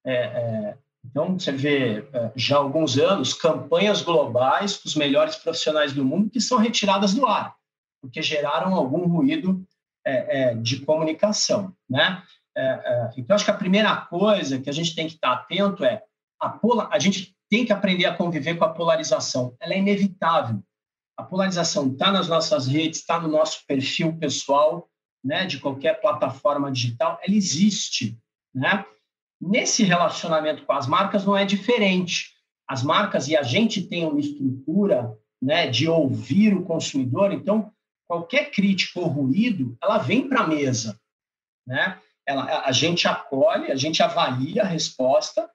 É, 0.05 0.15
é, 0.15 0.79
então 1.05 1.39
você 1.39 1.53
vê 1.53 2.09
é, 2.13 2.33
já 2.35 2.57
há 2.57 2.59
alguns 2.59 2.99
anos 2.99 3.33
campanhas 3.35 4.03
globais 4.03 4.81
dos 4.83 4.97
melhores 4.97 5.37
profissionais 5.37 5.93
do 5.93 6.05
mundo 6.05 6.31
que 6.31 6.41
são 6.41 6.59
retiradas 6.59 7.15
do 7.15 7.27
ar 7.27 7.57
porque 8.01 8.21
geraram 8.21 8.75
algum 8.75 9.07
ruído 9.07 9.65
é, 10.05 10.51
é, 10.51 10.55
de 10.57 10.85
comunicação, 10.85 11.73
né? 11.89 12.21
então 13.17 13.35
acho 13.35 13.47
que 13.47 13.51
a 13.51 13.57
primeira 13.57 13.97
coisa 13.97 14.61
que 14.61 14.69
a 14.69 14.73
gente 14.73 14.95
tem 14.95 15.07
que 15.07 15.15
estar 15.15 15.33
atento 15.33 15.85
é 15.85 16.03
a, 16.39 16.51
pola, 16.51 16.87
a 16.93 16.99
gente 16.99 17.35
tem 17.49 17.65
que 17.65 17.73
aprender 17.73 18.05
a 18.05 18.15
conviver 18.15 18.57
com 18.57 18.65
a 18.65 18.75
polarização. 18.75 19.57
Ela 19.59 19.73
é 19.73 19.79
inevitável. 19.79 20.63
A 21.23 21.25
polarização 21.25 21.87
está 21.87 22.11
nas 22.11 22.29
nossas 22.29 22.67
redes, 22.67 22.99
está 22.99 23.21
no 23.21 23.29
nosso 23.29 23.65
perfil 23.65 24.19
pessoal, 24.19 24.91
né, 25.25 25.47
de 25.47 25.61
qualquer 25.61 26.01
plataforma 26.01 26.71
digital, 26.73 27.17
ela 27.23 27.37
existe, 27.37 28.19
né? 28.53 28.85
Nesse 29.41 29.85
relacionamento 29.85 30.67
com 30.67 30.73
as 30.73 30.89
marcas 30.89 31.25
não 31.25 31.37
é 31.37 31.45
diferente. 31.45 32.33
As 32.69 32.83
marcas 32.83 33.29
e 33.29 33.37
a 33.37 33.43
gente 33.45 33.83
tem 33.83 34.05
uma 34.05 34.19
estrutura, 34.19 35.17
né, 35.41 35.69
de 35.69 35.89
ouvir 35.89 36.55
o 36.55 36.65
consumidor, 36.65 37.33
então 37.33 37.73
qualquer 38.09 38.51
crítica 38.51 38.99
ou 38.99 39.07
ruído, 39.07 39.77
ela 39.81 39.99
vem 39.99 40.29
para 40.29 40.41
a 40.41 40.47
mesa, 40.49 41.01
né? 41.65 42.01
Ela, 42.27 42.65
a 42.67 42.73
gente 42.73 43.07
acolhe, 43.07 43.71
a 43.71 43.77
gente 43.77 44.03
avalia 44.03 44.63
a 44.63 44.67
resposta 44.67 45.49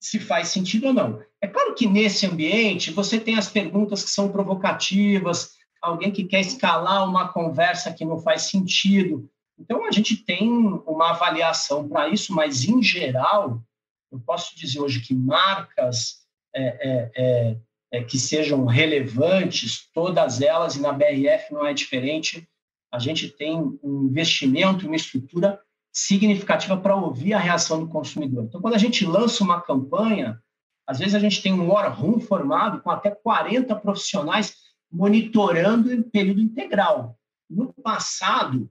se 0.00 0.18
faz 0.18 0.48
sentido 0.48 0.88
ou 0.88 0.92
não. 0.92 1.22
É 1.44 1.46
claro 1.46 1.74
que 1.74 1.86
nesse 1.86 2.24
ambiente 2.24 2.90
você 2.90 3.20
tem 3.20 3.36
as 3.36 3.48
perguntas 3.48 4.02
que 4.02 4.08
são 4.08 4.32
provocativas, 4.32 5.50
alguém 5.82 6.10
que 6.10 6.24
quer 6.24 6.40
escalar 6.40 7.06
uma 7.06 7.28
conversa 7.28 7.92
que 7.92 8.02
não 8.02 8.18
faz 8.18 8.44
sentido. 8.44 9.28
Então 9.58 9.84
a 9.84 9.90
gente 9.90 10.16
tem 10.16 10.48
uma 10.86 11.10
avaliação 11.10 11.86
para 11.86 12.08
isso, 12.08 12.34
mas 12.34 12.64
em 12.64 12.82
geral, 12.82 13.62
eu 14.10 14.18
posso 14.20 14.56
dizer 14.56 14.80
hoje 14.80 15.02
que 15.02 15.14
marcas 15.14 16.20
é, 16.56 16.62
é, 16.64 17.10
é, 17.14 17.56
é 17.92 18.02
que 18.02 18.18
sejam 18.18 18.64
relevantes, 18.64 19.86
todas 19.92 20.40
elas, 20.40 20.76
e 20.76 20.80
na 20.80 20.92
BRF 20.92 21.52
não 21.52 21.66
é 21.66 21.74
diferente, 21.74 22.48
a 22.90 22.98
gente 22.98 23.28
tem 23.28 23.60
um 23.82 24.04
investimento, 24.04 24.86
uma 24.86 24.96
estrutura 24.96 25.60
significativa 25.92 26.74
para 26.74 26.96
ouvir 26.96 27.34
a 27.34 27.38
reação 27.38 27.80
do 27.80 27.88
consumidor. 27.90 28.44
Então, 28.44 28.62
quando 28.62 28.74
a 28.74 28.78
gente 28.78 29.04
lança 29.04 29.44
uma 29.44 29.60
campanha, 29.60 30.42
às 30.86 30.98
vezes 30.98 31.14
a 31.14 31.18
gente 31.18 31.42
tem 31.42 31.52
um 31.52 31.68
war 31.70 31.92
room 31.98 32.20
formado 32.20 32.80
com 32.80 32.90
até 32.90 33.10
40 33.10 33.74
profissionais 33.76 34.56
monitorando 34.90 35.92
em 35.92 36.02
período 36.02 36.40
integral. 36.40 37.18
No 37.48 37.72
passado, 37.72 38.70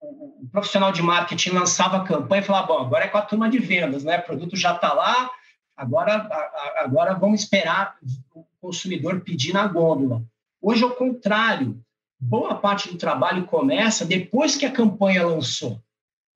o 0.00 0.48
profissional 0.50 0.92
de 0.92 1.02
marketing 1.02 1.50
lançava 1.50 1.98
a 1.98 2.04
campanha 2.04 2.42
e 2.42 2.44
falava, 2.44 2.66
bom, 2.68 2.78
agora 2.78 3.04
é 3.04 3.08
com 3.08 3.18
a 3.18 3.22
turma 3.22 3.50
de 3.50 3.58
vendas, 3.58 4.02
né? 4.02 4.18
O 4.18 4.22
produto 4.22 4.56
já 4.56 4.74
está 4.74 4.92
lá, 4.92 5.30
agora, 5.76 6.28
agora 6.78 7.14
vamos 7.14 7.42
esperar 7.42 7.98
o 8.34 8.44
consumidor 8.60 9.20
pedir 9.20 9.52
na 9.52 9.66
gôndola. 9.66 10.22
Hoje 10.62 10.82
é 10.82 10.86
o 10.86 10.94
contrário. 10.94 11.82
boa 12.18 12.54
parte 12.54 12.90
do 12.90 12.98
trabalho 12.98 13.44
começa 13.44 14.04
depois 14.04 14.56
que 14.56 14.66
a 14.66 14.72
campanha 14.72 15.26
lançou, 15.26 15.80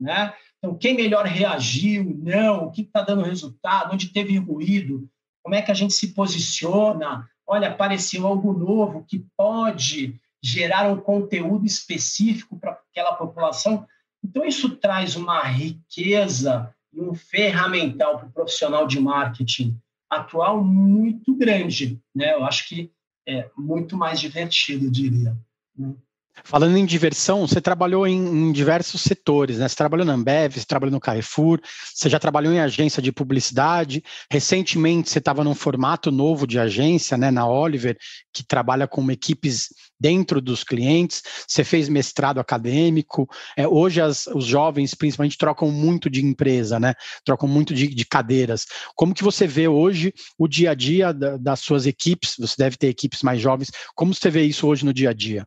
né? 0.01 0.35
Então, 0.65 0.79
quem 0.79 0.97
melhor 0.97 1.27
reagiu, 1.27 2.19
não, 2.23 2.65
o 2.65 2.71
que 2.71 2.81
está 2.81 3.03
dando 3.03 3.23
resultado, 3.23 3.93
onde 3.93 4.09
teve 4.09 4.39
ruído, 4.39 5.07
como 5.43 5.55
é 5.55 5.61
que 5.61 5.71
a 5.71 5.75
gente 5.75 5.93
se 5.93 6.15
posiciona, 6.15 7.29
olha, 7.47 7.69
apareceu 7.69 8.27
algo 8.27 8.51
novo 8.55 9.05
que 9.07 9.27
pode 9.37 10.19
gerar 10.43 10.91
um 10.91 10.97
conteúdo 10.97 11.67
específico 11.67 12.59
para 12.59 12.81
aquela 12.91 13.13
população. 13.13 13.87
Então, 14.25 14.43
isso 14.43 14.75
traz 14.77 15.17
uma 15.17 15.43
riqueza 15.43 16.75
e 16.95 16.99
um 16.99 17.15
ferramental 17.15 18.17
para 18.17 18.29
o 18.29 18.33
profissional 18.33 18.87
de 18.87 18.99
marketing 18.99 19.79
atual 20.09 20.65
muito 20.65 21.37
grande. 21.37 22.01
Né? 22.15 22.33
Eu 22.33 22.43
acho 22.43 22.67
que 22.67 22.91
é 23.29 23.51
muito 23.55 23.99
mais 23.99 24.19
divertido, 24.19 24.91
diria. 24.91 25.37
Né? 25.77 25.95
Falando 26.43 26.77
em 26.77 26.85
diversão, 26.85 27.47
você 27.47 27.61
trabalhou 27.61 28.07
em, 28.07 28.17
em, 28.17 28.53
diversos 28.53 29.03
setores, 29.03 29.59
né? 29.59 29.69
Você 29.69 29.77
trabalhou 29.77 30.05
na 30.05 30.15
Ambev, 30.15 30.55
você 30.55 30.67
trabalhou 30.67 30.93
no 30.93 31.01
Carrefour, 31.01 31.61
você 31.95 32.09
já 32.09 32.19
trabalhou 32.19 32.53
em 32.53 32.59
agência 32.59 33.01
de 33.01 33.13
publicidade. 33.13 34.03
Recentemente, 34.31 35.11
você 35.11 35.21
estava 35.21 35.45
num 35.45 35.55
formato 35.55 36.11
novo 36.11 36.45
de 36.45 36.59
agência, 36.59 37.17
né? 37.17 37.31
Na 37.31 37.47
Oliver, 37.47 37.97
que 38.33 38.45
trabalha 38.45 38.89
com 38.89 39.09
equipes 39.13 39.69
dentro 39.99 40.41
dos 40.41 40.65
clientes. 40.65 41.23
Você 41.47 41.63
fez 41.63 41.89
mestrado 41.89 42.41
acadêmico. 42.41 43.29
É, 43.57 43.69
hoje, 43.69 44.01
as, 44.01 44.27
os 44.27 44.45
jovens, 44.45 44.93
principalmente, 44.93 45.39
trocam 45.39 45.71
muito 45.71 46.11
de 46.11 46.25
empresa, 46.25 46.81
né? 46.81 46.95
Trocam 47.25 47.49
muito 47.49 47.73
de, 47.73 47.87
de 47.87 48.05
cadeiras. 48.05 48.67
Como 48.97 49.15
que 49.15 49.23
você 49.23 49.47
vê 49.47 49.69
hoje 49.69 50.13
o 50.37 50.49
dia 50.49 50.73
a 50.73 50.75
dia 50.75 51.13
da, 51.13 51.37
das 51.37 51.61
suas 51.61 51.87
equipes? 51.87 52.35
Você 52.39 52.57
deve 52.59 52.77
ter 52.77 52.89
equipes 52.89 53.23
mais 53.23 53.41
jovens. 53.41 53.71
Como 53.95 54.13
você 54.13 54.29
vê 54.31 54.43
isso 54.43 54.67
hoje 54.67 54.85
no 54.85 54.93
dia 54.93 55.11
a 55.11 55.15
dia? 55.15 55.47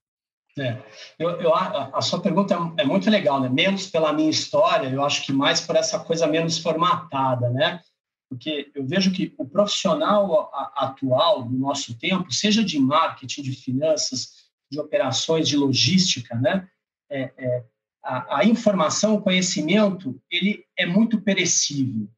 É, 0.59 0.81
eu, 1.19 1.29
eu, 1.41 1.55
a, 1.55 2.01
sua 2.01 2.21
pergunta 2.21 2.55
é, 2.55 2.81
é, 2.81 2.85
muito 2.85 3.09
legal, 3.09 3.39
né? 3.39 3.49
Menos 3.49 3.87
pela 3.87 4.11
minha 4.13 4.29
história, 4.29 4.87
eu 4.87 5.03
acho 5.03 5.25
que 5.25 5.31
mais 5.31 5.61
por 5.61 5.75
essa 5.75 5.99
coisa 5.99 6.25
menos 6.25 6.57
formatada, 6.57 7.49
né? 7.49 7.81
Porque 8.29 8.71
eu 8.75 8.85
vejo 8.85 9.11
que 9.11 9.33
o 9.37 9.47
profissional 9.47 10.51
atual 10.75 11.43
do 11.43 11.57
nosso 11.57 11.97
tempo, 11.97 12.31
seja 12.31 12.63
de 12.63 12.77
marketing, 12.79 13.41
de 13.41 13.51
finanças, 13.53 14.47
de 14.69 14.79
operações, 14.79 15.47
de 15.47 15.55
logística, 15.55 16.35
né? 16.35 16.67
É, 17.09 17.31
é, 17.37 17.63
a, 18.03 18.39
a 18.39 18.45
informação, 18.45 19.15
o 19.15 19.21
conhecimento, 19.21 20.19
ele 20.29 20.65
é 20.77 20.85
muito 20.85 21.21
perecível. 21.21 22.09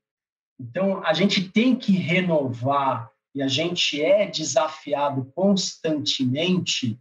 Então, 0.59 1.03
a 1.05 1.13
gente 1.13 1.49
tem 1.49 1.75
que 1.75 1.91
renovar 1.93 3.11
e 3.33 3.41
a 3.41 3.47
gente 3.47 4.01
é 4.01 4.25
desafiado 4.25 5.31
constantemente 5.35 6.99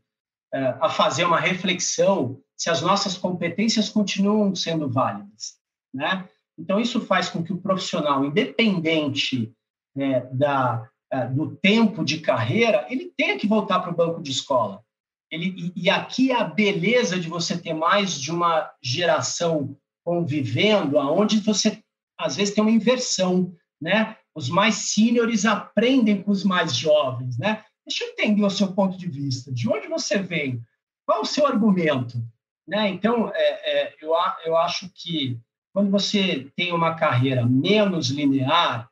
a 0.53 0.89
fazer 0.89 1.25
uma 1.25 1.39
reflexão 1.39 2.41
se 2.57 2.71
as 2.71 2.81
nossas 2.81 3.17
competências 3.17 3.89
continuam 3.89 4.55
sendo 4.55 4.89
válidas, 4.89 5.59
né? 5.93 6.29
Então 6.59 6.81
isso 6.81 7.01
faz 7.03 7.29
com 7.29 7.43
que 7.43 7.53
o 7.53 7.61
profissional, 7.61 8.25
independente 8.25 9.53
é, 9.97 10.21
da 10.33 10.89
é, 11.11 11.27
do 11.27 11.57
tempo 11.57 12.05
de 12.05 12.19
carreira, 12.19 12.87
ele 12.91 13.11
tenha 13.17 13.39
que 13.39 13.47
voltar 13.47 13.81
para 13.81 13.91
o 13.91 13.97
banco 13.97 14.23
de 14.23 14.31
escola. 14.31 14.83
Ele, 15.31 15.73
e, 15.75 15.85
e 15.85 15.91
aqui 15.91 16.31
é 16.31 16.39
a 16.39 16.45
beleza 16.45 17.19
de 17.19 17.29
você 17.29 17.57
ter 17.57 17.73
mais 17.73 18.21
de 18.21 18.31
uma 18.31 18.71
geração 18.83 19.75
convivendo, 20.05 20.99
aonde 20.99 21.41
você 21.41 21.83
às 22.19 22.37
vezes 22.37 22.55
tem 22.55 22.63
uma 22.63 22.71
inversão, 22.71 23.55
né? 23.81 24.17
Os 24.35 24.49
mais 24.49 24.75
seniors 24.75 25.47
aprendem 25.47 26.23
com 26.23 26.31
os 26.31 26.45
mais 26.45 26.77
jovens, 26.77 27.39
né? 27.39 27.65
Deixa 27.89 28.05
eu 28.05 28.11
entender 28.11 28.45
o 28.45 28.51
seu 28.51 28.71
ponto 28.75 28.99
de 28.99 29.09
vista. 29.09 29.51
De 29.51 29.67
onde 29.67 29.89
você 29.89 30.19
vem? 30.19 30.63
Qual 31.07 31.23
o 31.23 31.27
seu 31.27 31.47
argumento? 31.47 32.23
Né? 32.67 32.91
Então, 32.91 33.33
é, 33.35 33.41
é, 33.41 33.95
eu, 34.03 34.13
eu 34.45 34.59
acho 34.59 34.91
que 34.91 35.41
quando 35.73 35.91
você 35.91 36.53
tem 36.55 36.71
uma 36.71 36.95
carreira 36.97 37.47
menos 37.47 38.11
linear, 38.11 38.91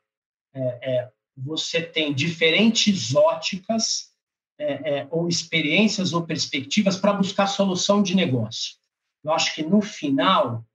é, 0.51 0.61
é 0.81 1.11
você 1.37 1.79
tem 1.83 2.11
diferentes 2.11 3.13
óticas 3.13 4.11
é, 4.59 5.01
é, 5.01 5.07
ou 5.11 5.27
experiências 5.27 6.11
ou 6.11 6.25
perspectivas 6.25 6.97
para 6.97 7.13
buscar 7.13 7.45
solução 7.45 8.01
de 8.01 8.15
negócio. 8.15 8.77
Eu 9.23 9.31
acho 9.31 9.53
que 9.53 9.61
no 9.61 9.79
final 9.79 10.65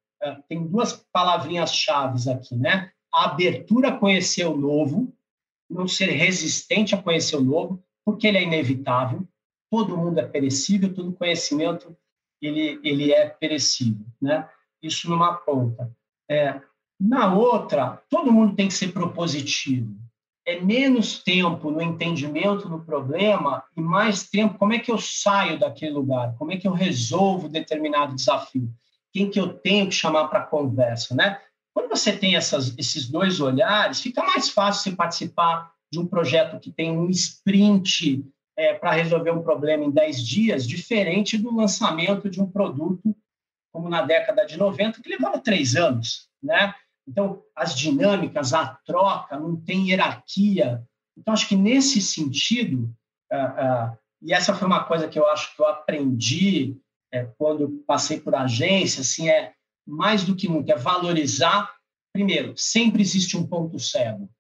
tem 0.49 0.65
duas 0.65 0.93
palavrinhas 1.13 1.75
chaves 1.75 2.29
aqui, 2.29 2.55
né? 2.55 2.93
A 3.13 3.25
abertura 3.25 3.89
a 3.89 3.97
conhecer 3.99 4.45
o 4.45 4.57
novo, 4.57 5.13
não 5.69 5.89
ser 5.89 6.11
resistente 6.11 6.95
a 6.95 7.03
conhecer 7.03 7.35
o 7.35 7.43
novo, 7.43 7.83
porque 8.05 8.27
ele 8.27 8.39
é 8.39 8.43
inevitável, 8.43 9.27
todo 9.71 9.97
mundo 9.97 10.19
é 10.19 10.27
perecível, 10.27 10.93
todo 10.93 11.13
conhecimento 11.13 11.97
ele, 12.41 12.81
ele 12.83 13.13
é 13.13 13.29
perecível, 13.29 14.05
né? 14.21 14.49
Isso 14.83 15.09
numa 15.09 15.35
ponta. 15.35 15.91
É, 16.29 16.61
na 17.01 17.35
outra, 17.35 18.03
todo 18.11 18.33
mundo 18.33 18.55
tem 18.55 18.69
que 18.69 18.75
ser 18.75 18.93
propositivo. 18.93 19.97
É 20.45 20.61
menos 20.61 21.23
tempo 21.23 21.71
no 21.71 21.81
entendimento 21.81 22.69
do 22.69 22.81
problema 22.81 23.63
e 23.77 23.81
mais 23.81 24.29
tempo 24.29 24.59
como 24.59 24.73
é 24.73 24.79
que 24.79 24.91
eu 24.91 24.99
saio 24.99 25.59
daquele 25.59 25.93
lugar, 25.93 26.35
como 26.37 26.53
é 26.53 26.57
que 26.57 26.67
eu 26.67 26.73
resolvo 26.73 27.49
determinado 27.49 28.17
desafio, 28.17 28.69
quem 29.13 29.31
que 29.31 29.39
eu 29.39 29.53
tenho 29.53 29.87
que 29.87 29.95
chamar 29.95 30.27
para 30.29 30.43
conversa, 30.43 31.15
né? 31.15 31.41
Quando 31.73 31.89
você 31.89 32.13
tem 32.17 32.35
essas, 32.35 32.77
esses 32.77 33.09
dois 33.09 33.41
olhares, 33.41 34.01
fica 34.01 34.23
mais 34.25 34.51
fácil 34.51 34.83
você 34.83 34.97
participar 34.97 35.73
de 35.93 36.01
um 36.01 36.07
projeto 36.07 36.59
que 36.59 36.73
tem 36.73 36.91
um 36.91 37.11
sprint 37.11 38.25
é, 38.57 38.73
para 38.73 38.93
resolver 38.93 39.31
um 39.31 39.43
problema 39.43 39.85
em 39.85 39.91
10 39.91 40.27
dias, 40.27 40.67
diferente 40.67 41.37
do 41.37 41.55
lançamento 41.55 42.31
de 42.31 42.41
um 42.41 42.51
produto 42.51 43.15
como 43.71 43.91
na 43.91 44.03
década 44.03 44.47
de 44.47 44.57
90, 44.59 45.03
que 45.03 45.09
levava 45.09 45.39
três 45.39 45.77
anos. 45.77 46.31
Né? 46.43 46.75
Então, 47.07 47.43
as 47.55 47.75
dinâmicas, 47.75 48.55
a 48.55 48.67
troca, 48.87 49.39
não 49.39 49.55
tem 49.55 49.91
hierarquia. 49.91 50.83
Então, 51.17 51.35
acho 51.35 51.49
que 51.49 51.57
nesse 51.57 52.01
sentido, 52.01 52.95
uh, 53.33 53.93
uh, 53.93 53.99
e 54.23 54.33
essa 54.33 54.55
foi 54.55 54.67
uma 54.67 54.85
coisa 54.85 55.09
que 55.09 55.19
eu 55.19 55.27
acho 55.27 55.55
que 55.55 55.61
eu 55.61 55.67
aprendi 55.67 56.77
é, 57.13 57.25
quando 57.37 57.83
passei 57.87 58.21
por 58.21 58.35
agência, 58.35 59.01
assim, 59.03 59.29
é 59.29 59.53
mais 59.87 60.25
do 60.25 60.37
que 60.37 60.49
nunca, 60.49 60.73
é 60.73 60.77
valorizar. 60.77 61.75
Primeiro, 62.15 62.55
sempre 62.57 63.03
existe 63.03 63.37
um 63.37 63.47
ponto 63.47 63.79
cego 63.79 64.31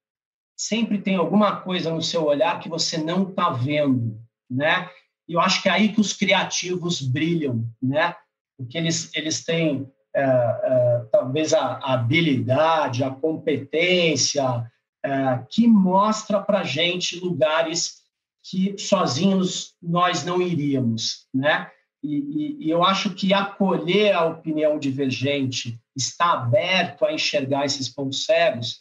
sempre 0.56 1.00
tem 1.00 1.16
alguma 1.16 1.56
coisa 1.56 1.90
no 1.90 2.02
seu 2.02 2.24
olhar 2.24 2.60
que 2.60 2.68
você 2.68 2.98
não 2.98 3.28
está 3.28 3.50
vendo, 3.50 4.20
né? 4.50 4.88
E 5.28 5.34
eu 5.34 5.40
acho 5.40 5.62
que 5.62 5.68
é 5.68 5.72
aí 5.72 5.92
que 5.92 6.00
os 6.00 6.12
criativos 6.12 7.00
brilham, 7.00 7.64
né? 7.80 8.14
Porque 8.56 8.76
eles, 8.76 9.10
eles 9.14 9.44
têm 9.44 9.90
é, 10.14 10.22
é, 10.22 11.06
talvez 11.10 11.54
a, 11.54 11.78
a, 11.78 11.94
habilidade, 11.94 13.02
a 13.02 13.10
competência 13.10 14.70
é, 15.02 15.10
que 15.50 15.66
mostra 15.66 16.40
para 16.40 16.64
gente 16.64 17.18
lugares 17.18 18.02
que 18.42 18.76
sozinhos 18.76 19.74
nós 19.82 20.24
não 20.24 20.42
iríamos, 20.42 21.26
né? 21.32 21.70
E, 22.02 22.16
e, 22.16 22.66
e, 22.66 22.70
eu 22.70 22.82
acho 22.82 23.14
que 23.14 23.32
acolher 23.32 24.12
a 24.12 24.24
opinião 24.26 24.78
divergente, 24.78 25.80
estar 25.96 26.32
aberto 26.32 27.04
a 27.04 27.12
enxergar 27.12 27.64
esses 27.64 27.88
pontos 27.88 28.24
cegos, 28.24 28.80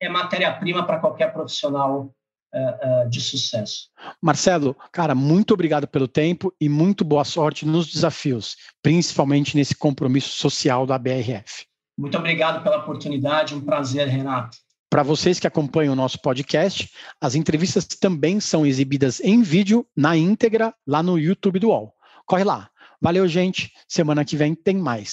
é 0.00 0.08
matéria-prima 0.08 0.84
para 0.86 0.98
qualquer 0.98 1.32
profissional 1.32 2.12
uh, 2.54 3.04
uh, 3.06 3.10
de 3.10 3.20
sucesso. 3.20 3.88
Marcelo, 4.20 4.76
cara, 4.92 5.14
muito 5.14 5.54
obrigado 5.54 5.86
pelo 5.86 6.08
tempo 6.08 6.52
e 6.60 6.68
muito 6.68 7.04
boa 7.04 7.24
sorte 7.24 7.66
nos 7.66 7.90
desafios, 7.90 8.56
principalmente 8.82 9.56
nesse 9.56 9.74
compromisso 9.74 10.30
social 10.30 10.86
da 10.86 10.98
BRF. 10.98 11.66
Muito 11.98 12.18
obrigado 12.18 12.62
pela 12.62 12.78
oportunidade, 12.78 13.54
um 13.54 13.60
prazer, 13.60 14.06
Renato. 14.08 14.58
Para 14.90 15.02
vocês 15.02 15.40
que 15.40 15.46
acompanham 15.46 15.94
o 15.94 15.96
nosso 15.96 16.20
podcast, 16.20 16.90
as 17.20 17.34
entrevistas 17.34 17.84
também 17.86 18.38
são 18.38 18.64
exibidas 18.64 19.20
em 19.20 19.42
vídeo, 19.42 19.86
na 19.96 20.16
íntegra, 20.16 20.72
lá 20.86 21.02
no 21.02 21.18
YouTube 21.18 21.58
do 21.58 21.68
UOL. 21.68 21.92
Corre 22.24 22.44
lá. 22.44 22.70
Valeu, 23.00 23.26
gente. 23.26 23.72
Semana 23.88 24.24
que 24.24 24.36
vem 24.36 24.54
tem 24.54 24.76
mais. 24.76 25.12